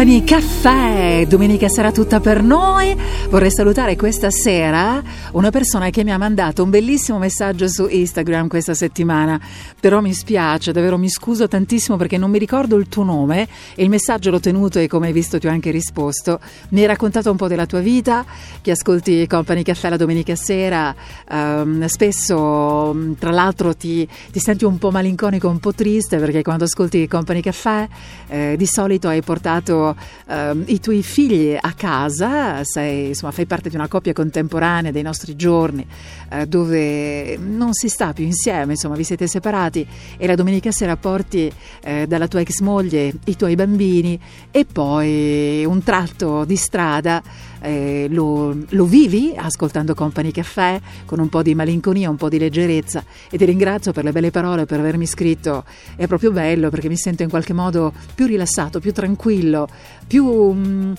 [0.00, 2.96] Company Caffè, domenica sera tutta per noi.
[3.28, 5.02] Vorrei salutare questa sera
[5.32, 9.38] una persona che mi ha mandato un bellissimo messaggio su Instagram questa settimana.
[9.78, 13.82] Però mi spiace, davvero mi scuso tantissimo perché non mi ricordo il tuo nome e
[13.82, 16.40] il messaggio l'ho tenuto e come hai visto ti ho anche risposto.
[16.70, 18.24] Mi hai raccontato un po' della tua vita,
[18.62, 20.94] che ascolti Company Caffè la domenica sera,
[21.30, 26.40] ehm, spesso mh, tra l'altro ti, ti senti un po' malinconico, un po' triste perché
[26.40, 27.86] quando ascolti Company Caffè
[28.28, 29.88] eh, di solito hai portato
[30.26, 35.02] ehm, i tuoi figli a casa, sei, insomma, fai parte di una coppia contemporanea dei
[35.02, 35.86] nostri giorni
[36.30, 39.86] eh, dove non si sta più insieme, insomma vi siete separati
[40.16, 41.52] e la domenica sera porti
[41.82, 44.18] eh, dalla tua ex moglie i tuoi bambini
[44.50, 47.22] e poi un tratto di strada
[47.60, 52.38] eh, lo, lo vivi ascoltando Company Caffè con un po' di malinconia, un po' di
[52.38, 55.64] leggerezza e ti ringrazio per le belle parole, per avermi scritto.
[55.96, 59.68] È proprio bello perché mi sento in qualche modo più rilassato, più tranquillo,
[60.06, 60.52] più...
[60.52, 60.92] mm,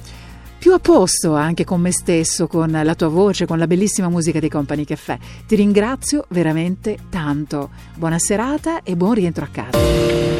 [0.61, 4.39] più a posto anche con me stesso, con la tua voce, con la bellissima musica
[4.39, 5.17] di Company Caffè.
[5.47, 7.71] Ti ringrazio veramente tanto.
[7.95, 10.30] Buona serata e buon rientro a casa.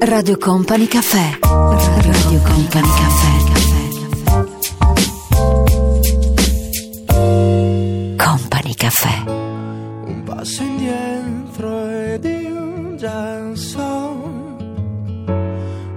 [0.00, 1.38] Radio Company Caffè.
[1.40, 3.32] Radio Company Caffè.
[8.16, 9.22] Company Caffè.
[9.26, 14.56] Un passo indietro ed io già so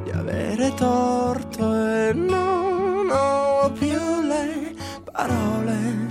[0.04, 4.76] di avere torto e non ho più le
[5.12, 6.08] parole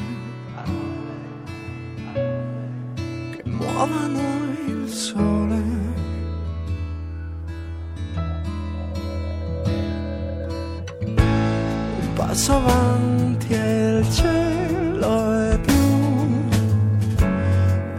[3.33, 4.21] che muovano
[4.67, 5.80] il sole.
[12.31, 16.48] Passo avanti e il cielo è blu.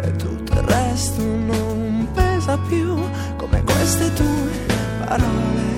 [0.03, 2.95] E tutto il resto non pesa più
[3.35, 4.65] come queste tue
[5.05, 5.69] parole.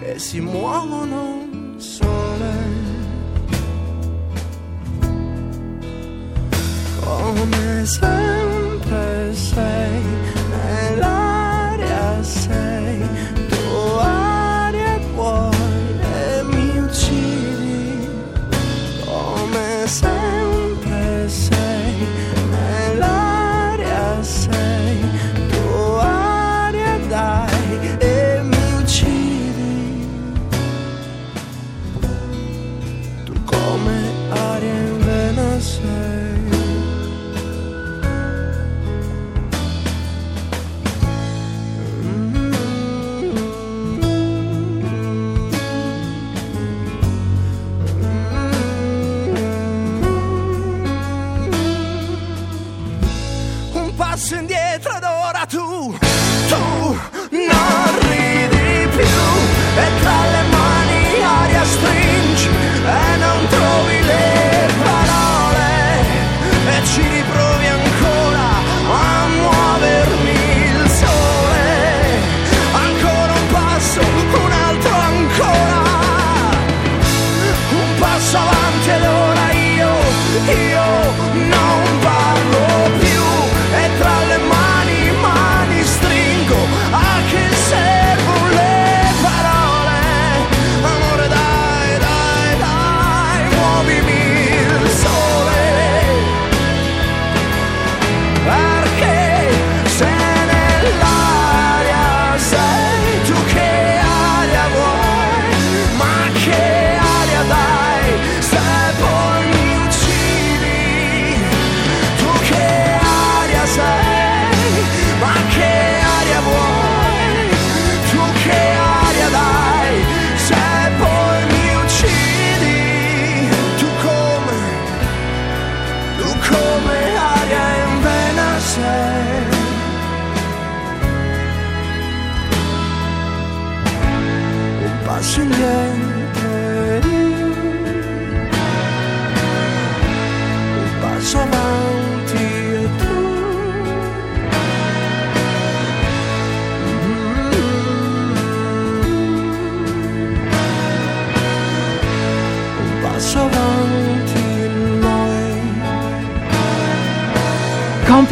[0.00, 1.46] Che si muovono
[1.76, 2.52] sole.
[6.98, 10.13] Come sempre sei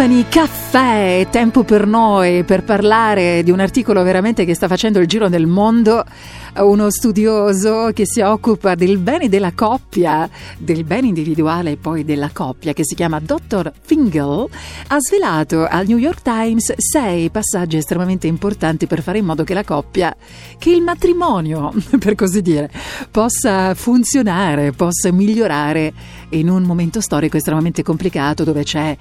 [0.03, 5.07] Company Caffè, tempo per noi per parlare di un articolo veramente che sta facendo il
[5.07, 6.05] giro del mondo,
[6.57, 12.31] uno studioso che si occupa del bene della coppia, del bene individuale e poi della
[12.33, 13.73] coppia, che si chiama Dr.
[13.81, 14.49] Fingal,
[14.89, 19.55] ha svelato al New York Times sei passaggi estremamente importanti per fare in modo che
[19.55, 20.12] la coppia,
[20.59, 22.69] che il matrimonio, per così dire,
[23.09, 25.93] possa funzionare, possa migliorare
[26.31, 28.97] in un momento storico estremamente complicato dove c'è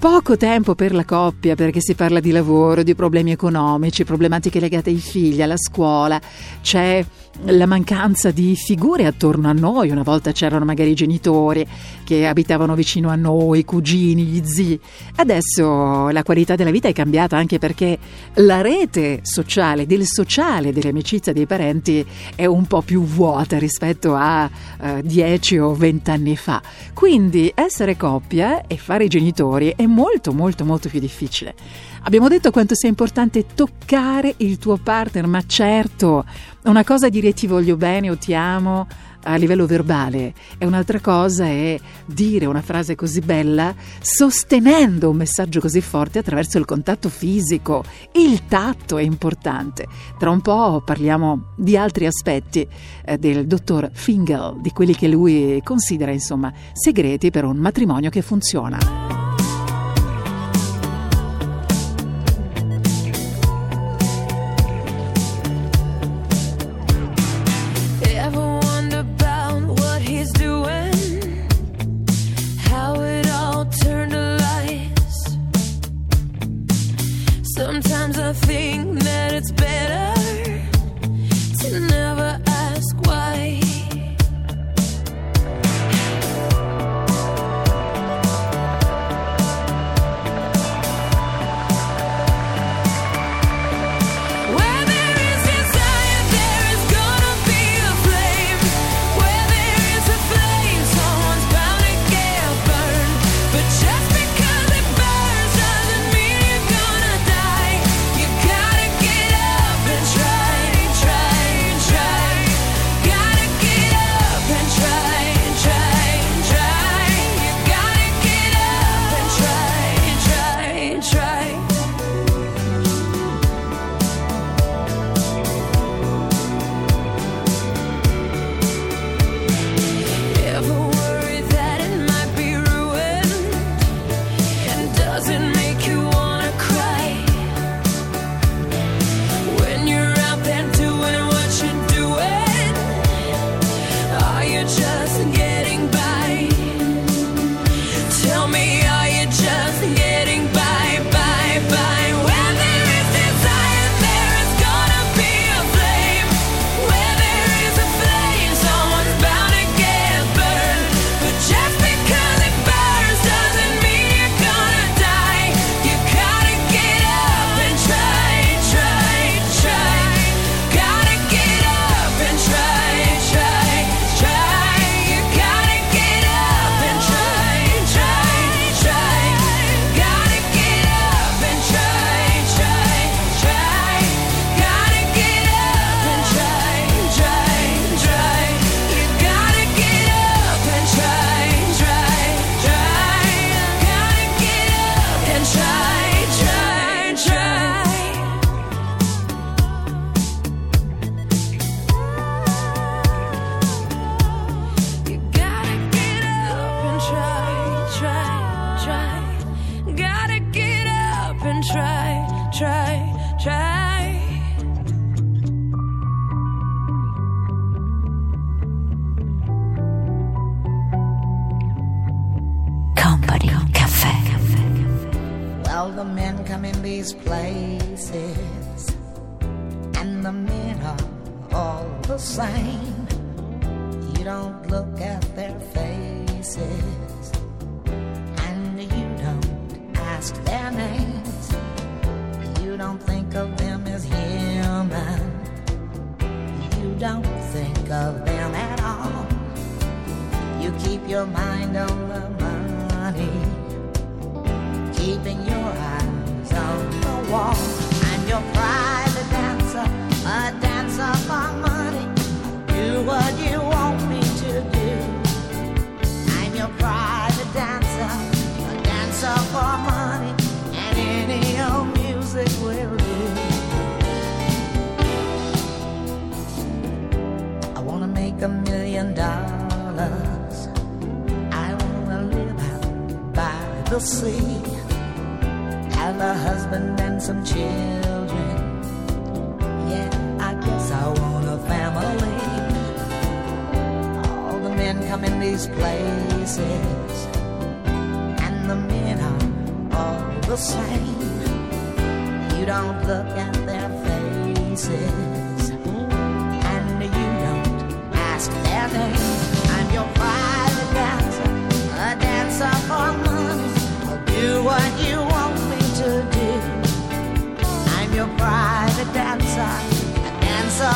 [0.00, 4.88] Poco tempo per la coppia perché si parla di lavoro, di problemi economici, problematiche legate
[4.88, 6.18] ai figli, alla scuola,
[6.62, 7.04] c'è
[7.44, 11.66] la mancanza di figure attorno a noi, una volta c'erano magari i genitori
[12.04, 14.78] che abitavano vicino a noi, i cugini, gli zii,
[15.16, 17.98] adesso la qualità della vita è cambiata anche perché
[18.34, 22.04] la rete sociale, del sociale, delle amicizie dei parenti
[22.34, 24.50] è un po' più vuota rispetto a
[24.80, 26.60] eh, 10 o 20 anni fa,
[26.92, 31.54] quindi essere coppia e fare i genitori è molto molto molto più difficile.
[32.02, 36.24] Abbiamo detto quanto sia importante toccare il tuo partner, ma certo,
[36.62, 38.86] una cosa è dire ti voglio bene o ti amo
[39.24, 45.60] a livello verbale e un'altra cosa è dire una frase così bella sostenendo un messaggio
[45.60, 47.84] così forte attraverso il contatto fisico.
[48.12, 49.86] Il tatto è importante.
[50.18, 52.66] Tra un po' parliamo di altri aspetti
[53.04, 58.22] eh, del dottor Fingal, di quelli che lui considera insomma segreti per un matrimonio che
[58.22, 59.29] funziona.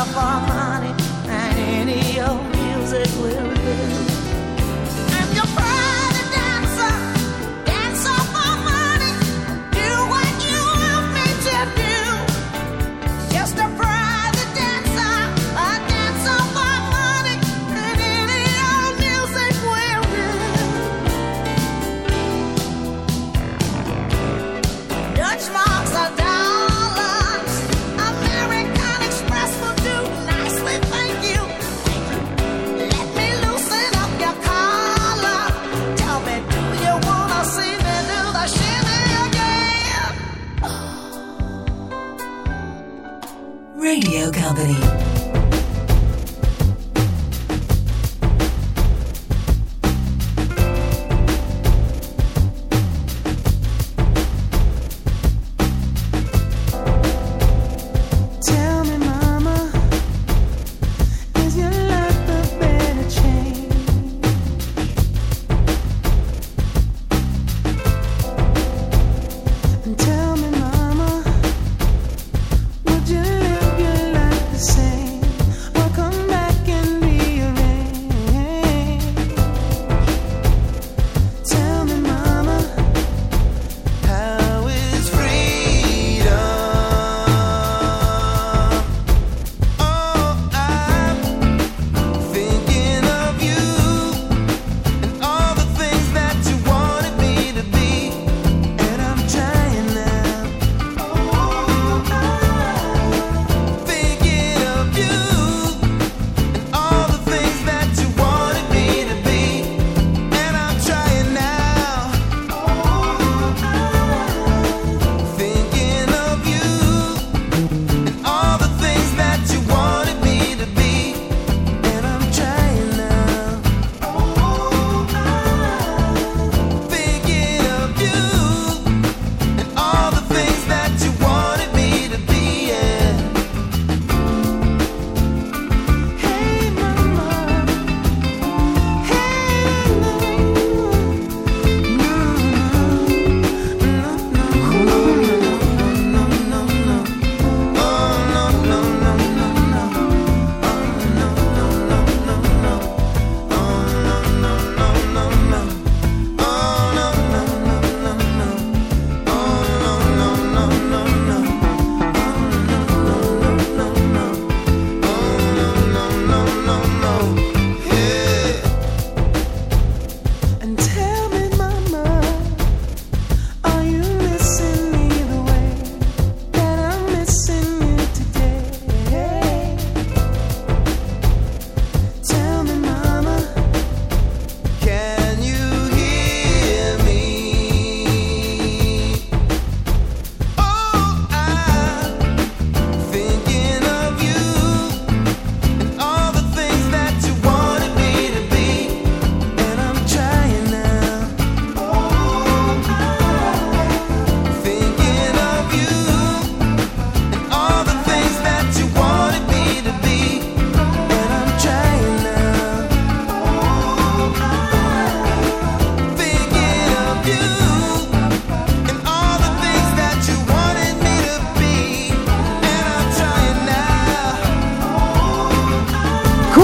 [0.06, 0.53] up on
[44.44, 44.93] Company.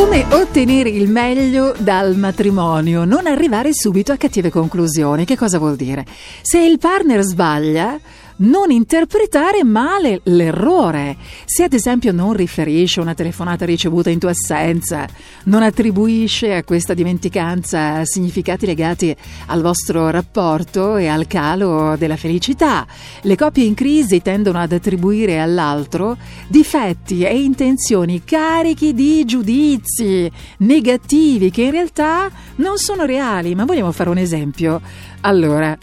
[0.01, 3.05] Come ottenere il meglio dal matrimonio?
[3.05, 5.27] Non arrivare subito a cattive conclusioni.
[5.27, 6.07] Che cosa vuol dire?
[6.41, 8.01] Se il partner sbaglia,
[8.41, 11.17] non interpretare male l'errore.
[11.45, 15.07] Se ad esempio non riferisce una telefonata ricevuta in tua assenza,
[15.45, 19.15] non attribuisce a questa dimenticanza significati legati
[19.47, 22.87] al vostro rapporto e al calo della felicità.
[23.23, 26.17] Le coppie in crisi tendono ad attribuire all'altro
[26.49, 33.93] difetti e intenzioni carichi di giudizi negativi che in realtà non sono reali, ma vogliamo
[33.93, 34.81] fare un esempio.
[35.23, 35.77] Allora,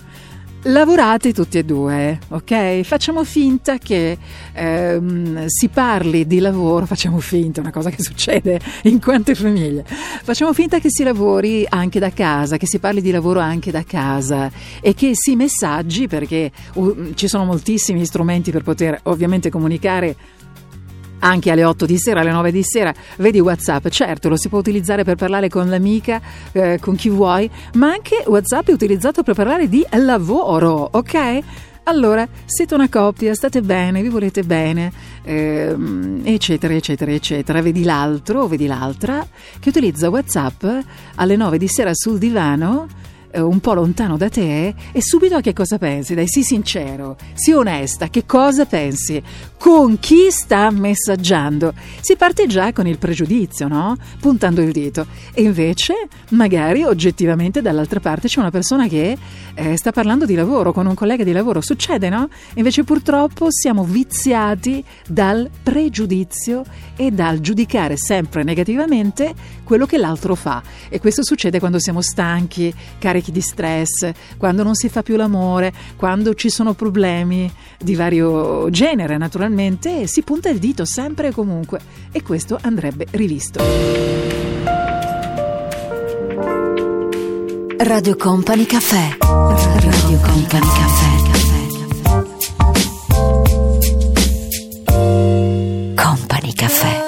[0.69, 2.81] Lavorate tutti e due, ok?
[2.81, 4.18] Facciamo finta che
[4.52, 9.85] ehm, si parli di lavoro, facciamo finta, è una cosa che succede in quante famiglie.
[9.88, 13.84] Facciamo finta che si lavori anche da casa, che si parli di lavoro anche da
[13.84, 20.18] casa e che si messaggi perché uh, ci sono moltissimi strumenti per poter ovviamente comunicare
[21.19, 24.60] anche alle 8 di sera, alle 9 di sera, vedi WhatsApp, certo lo si può
[24.60, 26.22] utilizzare per parlare con l'amica,
[26.52, 31.39] eh, con chi vuoi, ma anche WhatsApp è utilizzato per parlare di lavoro, ok?
[31.88, 34.91] Allora, siete una coppia, state bene, vi volete bene,
[35.23, 37.61] ehm, eccetera, eccetera, eccetera.
[37.61, 39.26] Vedi l'altro vedi l'altra
[39.57, 40.65] che utilizza WhatsApp
[41.15, 42.88] alle 9 di sera sul divano
[43.32, 46.16] eh, un po' lontano da te e subito a che cosa pensi?
[46.16, 49.22] Dai, sii sincero, sii onesta, che cosa pensi?
[49.58, 51.74] Con chi sta messaggiando?
[52.02, 53.95] Si parte già con il pregiudizio, no?
[54.20, 55.06] Puntando il dito.
[55.34, 59.18] E invece, magari oggettivamente dall'altra parte c'è una persona che
[59.56, 61.62] eh, sta parlando di lavoro con un collega di lavoro.
[61.62, 62.30] Succede, no?
[62.56, 66.64] Invece purtroppo siamo viziati dal pregiudizio
[66.95, 69.34] e dal giudicare sempre negativamente
[69.64, 70.62] quello che l'altro fa.
[70.90, 75.73] E questo succede quando siamo stanchi, carichi di stress, quando non si fa più l'amore,
[75.95, 81.80] quando ci sono problemi di vario genere, naturalmente, si punta il dito sempre e comunque.
[82.11, 83.64] E questo andrebbe rivisto.
[87.77, 89.18] Radio Company Caffè.
[89.19, 91.15] Radio Company Caffè.
[95.95, 97.07] Company Caffè.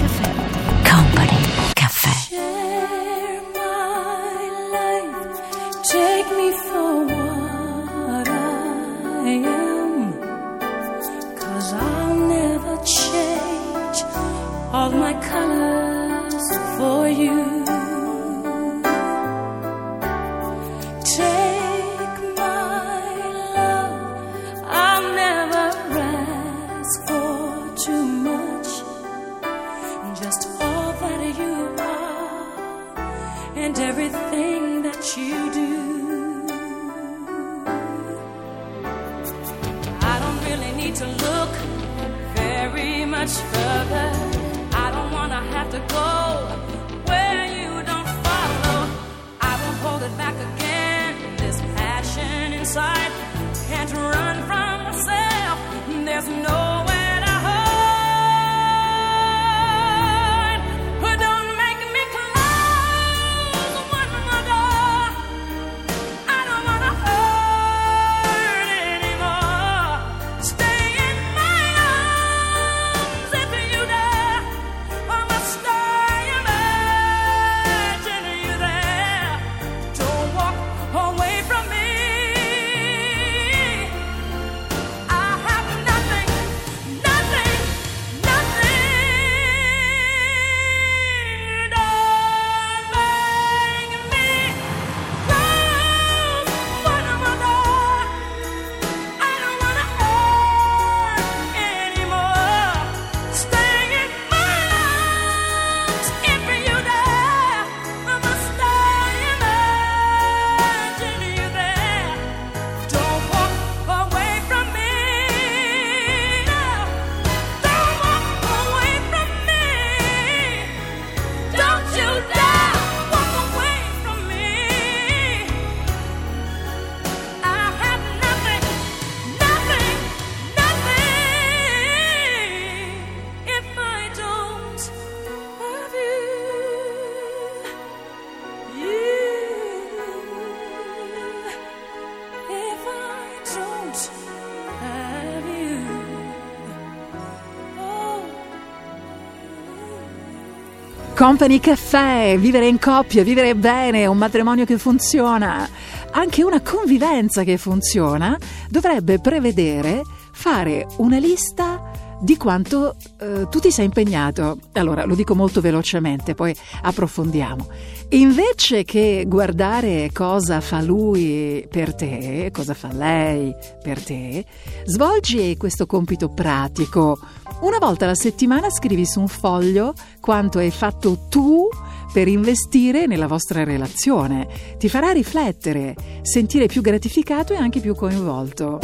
[151.21, 155.69] Company Caffè, vivere in coppia, vivere bene, un matrimonio che funziona,
[156.09, 158.35] anche una convivenza che funziona,
[158.67, 161.80] dovrebbe prevedere fare una lista
[162.21, 164.59] di quanto eh, tu ti sei impegnato.
[164.73, 167.67] Allora, lo dico molto velocemente, poi approfondiamo.
[168.09, 174.45] Invece che guardare cosa fa lui per te, cosa fa lei per te,
[174.85, 177.17] svolgi questo compito pratico.
[177.61, 181.67] Una volta alla settimana scrivi su un foglio quanto hai fatto tu
[182.11, 184.47] per investire nella vostra relazione.
[184.77, 188.79] Ti farà riflettere, sentire più gratificato e anche più coinvolto.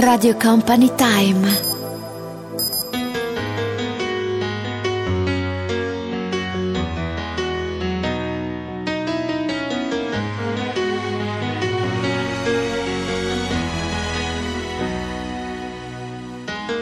[0.00, 1.42] Radio Company Time.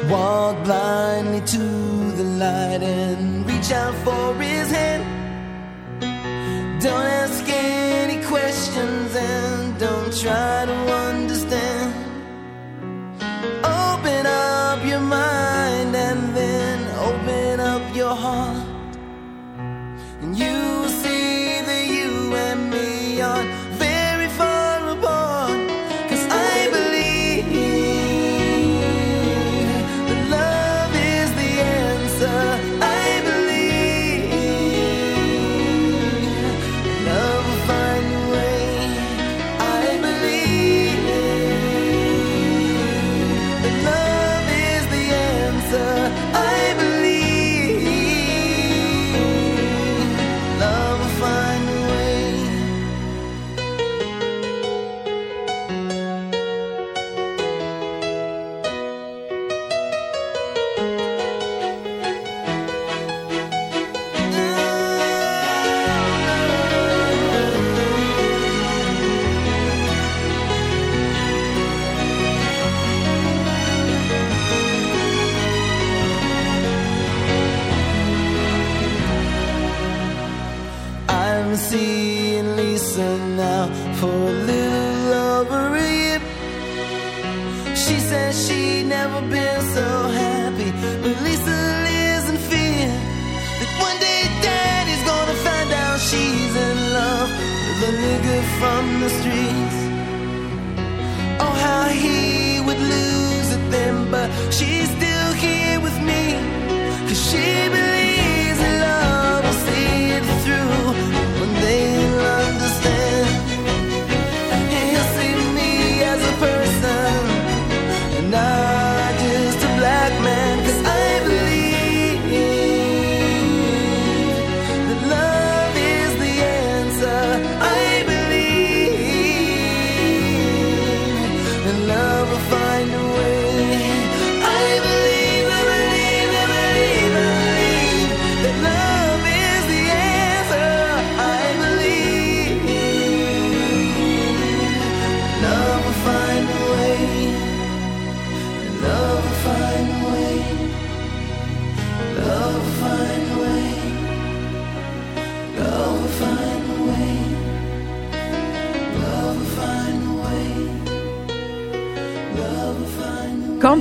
[0.08, 5.02] Walk blindly to the light and reach out for his hand.
[6.80, 10.89] Don't ask any questions and don't try to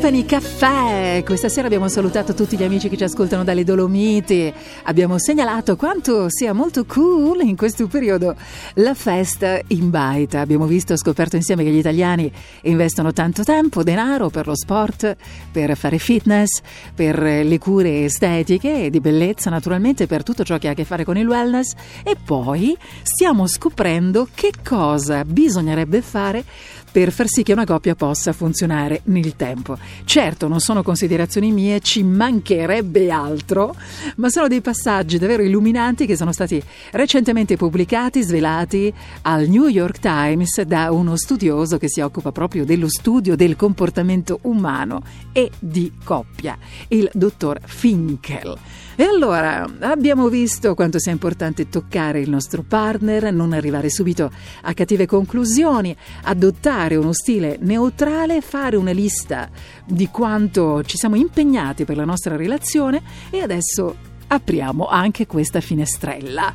[0.10, 4.52] Company Caffè, questa sera abbiamo salutato tutti gli amici che ci ascoltano dalle Dolomiti,
[4.86, 8.36] abbiamo segnalato quanto sia molto cool in questo periodo
[8.76, 12.31] la festa in baita, abbiamo visto e scoperto insieme che gli italiani
[12.64, 15.15] investono tanto tempo, denaro per lo sport,
[15.52, 16.60] per fare fitness,
[16.95, 20.86] per le cure estetiche e di bellezza naturalmente, per tutto ciò che ha a che
[20.86, 21.73] fare con il wellness.
[22.03, 26.44] E poi stiamo scoprendo che cosa bisognerebbe fare
[26.91, 29.78] per far sì che una coppia possa funzionare nel tempo.
[30.06, 33.76] Certo, non sono considerazioni mie, ci mancherebbe altro,
[34.16, 36.61] ma sono dei passaggi davvero illuminanti che sono stati
[36.91, 38.94] recentemente pubblicati, svelati
[39.24, 44.40] al New York Times da uno studioso che si occupa proprio dello studio del comportamento
[44.44, 46.57] umano e di coppia,
[46.90, 48.57] il dottor Finkel.
[48.95, 54.30] E allora abbiamo visto quanto sia importante toccare il nostro partner, non arrivare subito
[54.64, 59.49] a cattive conclusioni, adottare uno stile neutrale, fare una lista
[59.85, 63.95] di quanto ci siamo impegnati per la nostra relazione e adesso
[64.27, 66.53] apriamo anche questa finestrella.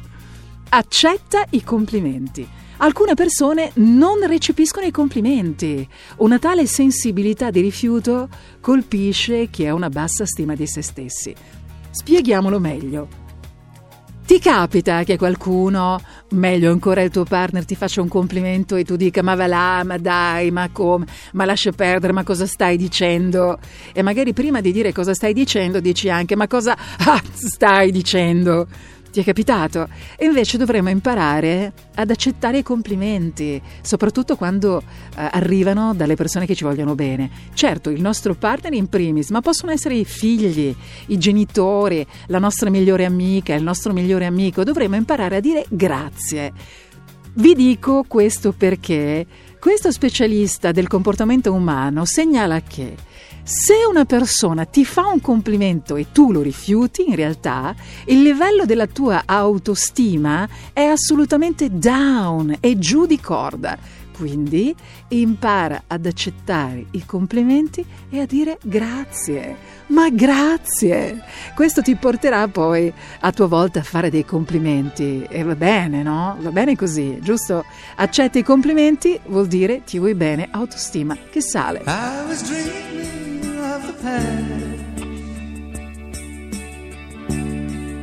[0.70, 2.48] Accetta i complimenti.
[2.78, 5.88] Alcune persone non recepiscono i complimenti.
[6.16, 8.28] Una tale sensibilità di rifiuto
[8.60, 11.34] colpisce chi ha una bassa stima di se stessi.
[11.90, 13.23] Spieghiamolo meglio.
[14.26, 18.96] Ti capita che qualcuno, meglio ancora il tuo partner, ti faccia un complimento e tu
[18.96, 23.59] dica ma va là, ma dai, ma come, ma lascia perdere, ma cosa stai dicendo?
[23.92, 28.66] E magari prima di dire cosa stai dicendo dici anche ma cosa ah, stai dicendo?
[29.15, 29.89] Ti è capitato?
[30.16, 34.82] E invece dovremmo imparare ad accettare i complimenti, soprattutto quando eh,
[35.15, 37.31] arrivano dalle persone che ci vogliono bene.
[37.55, 40.74] Certo, il nostro partner in primis, ma possono essere i figli,
[41.07, 44.65] i genitori, la nostra migliore amica, il nostro migliore amico.
[44.65, 46.53] Dovremmo imparare a dire grazie.
[47.35, 49.24] Vi dico questo perché
[49.61, 52.97] questo specialista del comportamento umano segnala che
[53.45, 57.75] se una persona ti fa un complimento e tu lo rifiuti, in realtà
[58.07, 63.77] il livello della tua autostima è assolutamente down, è giù di corda.
[64.16, 64.75] Quindi
[65.09, 69.57] impara ad accettare i complimenti e a dire grazie.
[69.89, 71.23] Ma grazie!
[71.55, 72.91] Questo ti porterà poi
[73.21, 75.27] a tua volta a fare dei complimenti.
[75.29, 76.37] E va bene, no?
[76.41, 77.65] Va bene così, giusto?
[77.97, 81.81] Accetti i complimenti vuol dire ti vuoi bene, autostima che sale.
[81.81, 83.34] I was dreaming
[83.95, 85.03] of past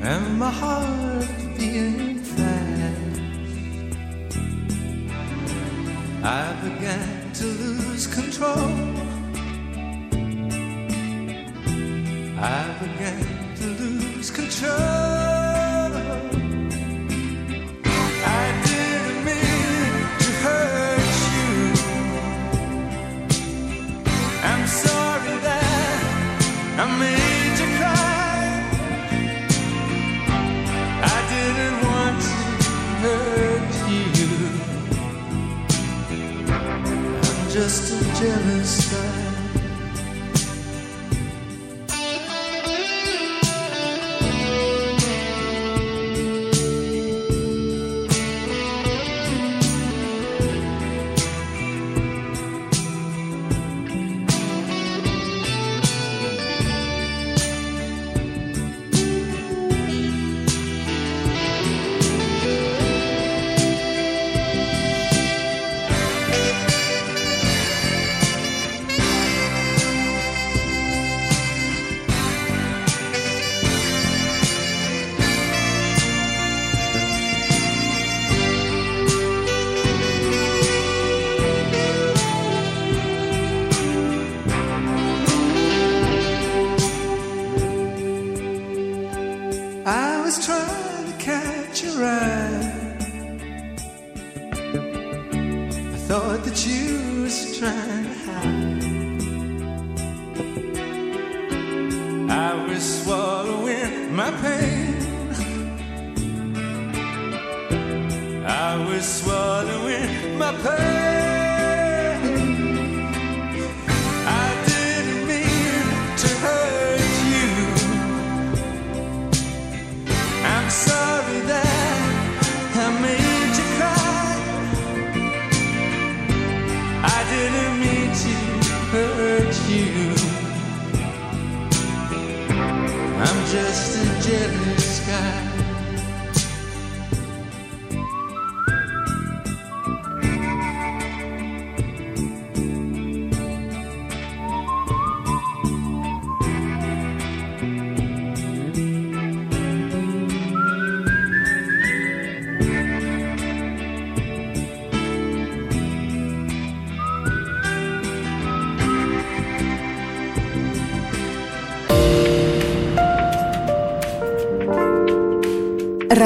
[0.04, 1.28] and my heart
[1.58, 3.20] being fast.
[6.24, 8.72] I began to lose control.
[12.38, 15.01] I began to lose control.
[37.53, 39.31] Just a jealous guy.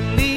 [0.00, 0.29] believe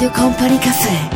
[0.00, 1.09] Radio Company Caffè.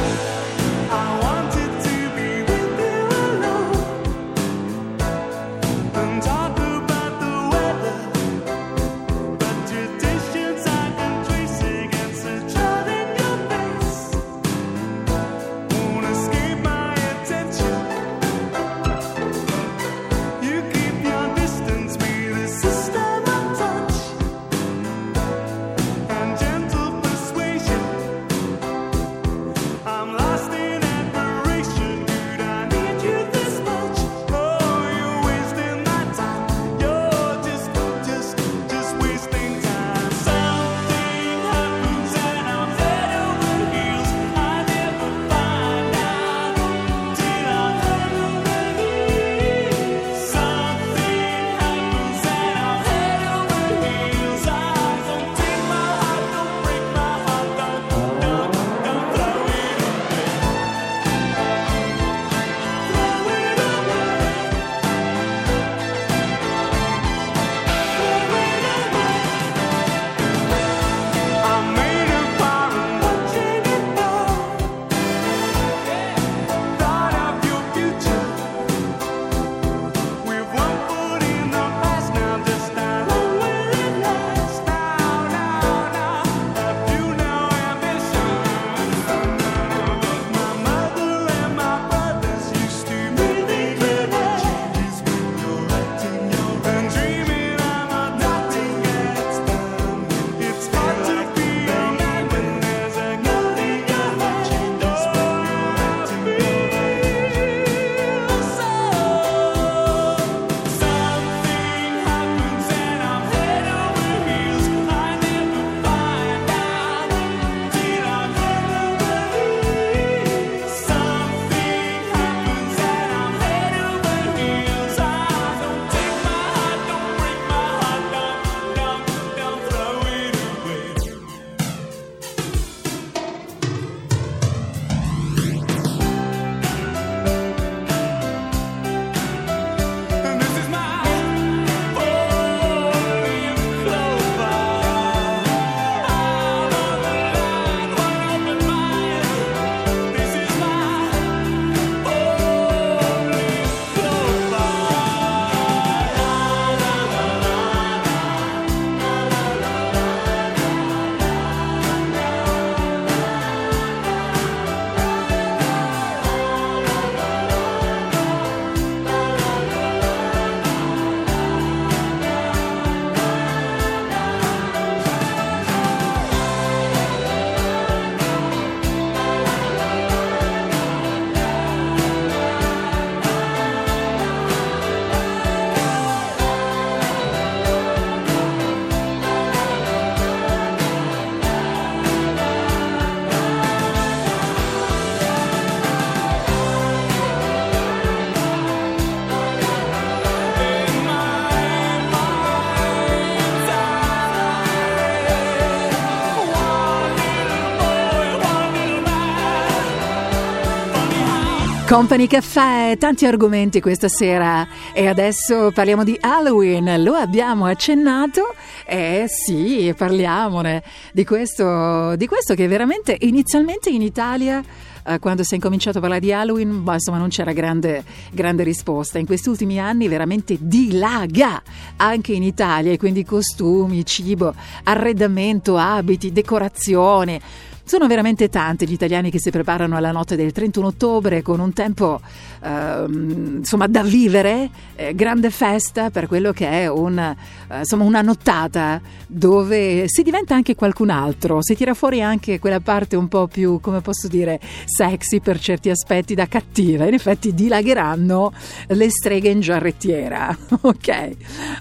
[211.94, 218.52] Company Caffè, tanti argomenti questa sera e adesso parliamo di Halloween, lo abbiamo accennato
[218.84, 224.60] e sì, parliamone di questo, di questo che veramente inizialmente in Italia
[225.06, 228.02] eh, quando si è incominciato a parlare di Halloween, ma insomma non c'era grande,
[228.32, 229.20] grande risposta.
[229.20, 231.62] In questi ultimi anni veramente dilaga
[231.96, 234.52] anche in Italia, e quindi costumi, cibo,
[234.82, 237.72] arredamento, abiti, decorazione.
[237.86, 241.74] Sono veramente tanti gli italiani che si preparano alla notte del 31 ottobre con un
[241.74, 242.18] tempo
[242.62, 248.22] ehm, insomma da vivere, eh, grande festa per quello che è un, eh, insomma, una
[248.22, 253.46] nottata dove si diventa anche qualcun altro, si tira fuori anche quella parte un po'
[253.48, 257.06] più, come posso dire, sexy per certi aspetti da cattiva.
[257.06, 258.52] In effetti dilagheranno
[258.88, 260.56] le streghe in giarrettiera.
[260.80, 261.30] ok,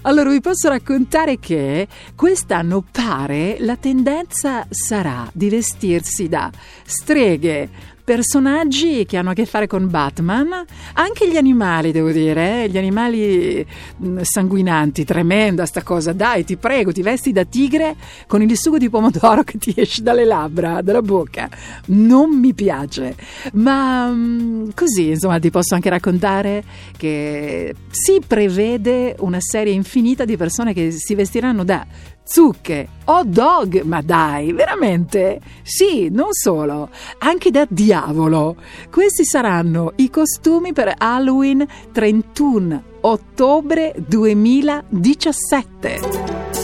[0.02, 5.48] allora vi posso raccontare che quest'anno pare la tendenza sarà di
[5.94, 6.50] vestirsi da
[6.84, 7.68] streghe,
[8.04, 10.50] personaggi che hanno a che fare con Batman,
[10.92, 13.66] anche gli animali, devo dire, eh, gli animali
[13.96, 16.12] mh, sanguinanti, tremenda sta cosa.
[16.12, 17.96] Dai, ti prego, ti vesti da tigre
[18.26, 21.48] con il sugo di pomodoro che ti esce dalle labbra, dalla bocca.
[21.86, 23.16] Non mi piace,
[23.54, 26.62] ma mh, così, insomma, ti posso anche raccontare
[26.98, 31.86] che si prevede una serie infinita di persone che si vestiranno da
[32.24, 35.40] zucche, hot dog, ma dai, veramente?
[35.62, 36.88] Sì, non solo,
[37.18, 38.56] anche da diavolo.
[38.90, 46.63] Questi saranno i costumi per Halloween 31 ottobre 2017.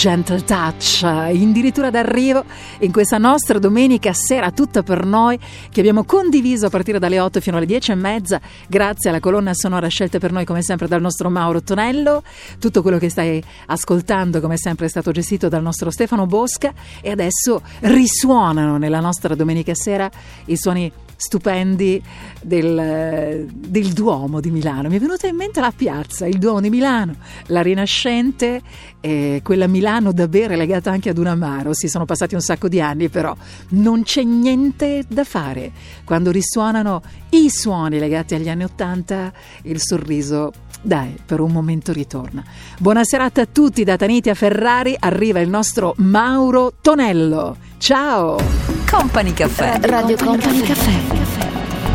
[0.00, 2.42] Gentle Touch, addirittura d'arrivo
[2.78, 7.38] in questa nostra domenica sera tutta per noi che abbiamo condiviso a partire dalle 8
[7.42, 11.02] fino alle 10 e mezza grazie alla colonna sonora scelta per noi come sempre dal
[11.02, 12.22] nostro Mauro Tonello,
[12.58, 16.72] tutto quello che stai ascoltando come sempre è stato gestito dal nostro Stefano Bosca.
[17.02, 20.10] E adesso risuonano nella nostra domenica sera
[20.46, 20.90] i suoni
[21.20, 22.02] stupendi
[22.40, 24.88] del, del Duomo di Milano.
[24.88, 27.16] Mi è venuta in mente la piazza, il Duomo di Milano,
[27.46, 28.62] la Rinascente,
[29.00, 31.74] e quella Milano da bere legata anche ad un amaro.
[31.74, 33.36] Sì, sono passati un sacco di anni, però
[33.70, 35.70] non c'è niente da fare.
[36.04, 39.30] Quando risuonano i suoni legati agli anni Ottanta,
[39.62, 40.52] il sorriso
[40.82, 42.42] dai, per un momento ritorna.
[42.78, 47.56] Buona serata a tutti da Taniti a Ferrari, arriva il nostro Mauro Tonello.
[47.76, 48.79] Ciao!
[48.90, 49.78] Company Caffè.
[49.82, 50.92] Radio Company Caffè.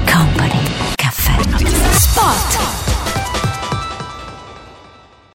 [0.06, 0.62] Company
[0.96, 1.34] Caffè.
[1.92, 2.85] Spot.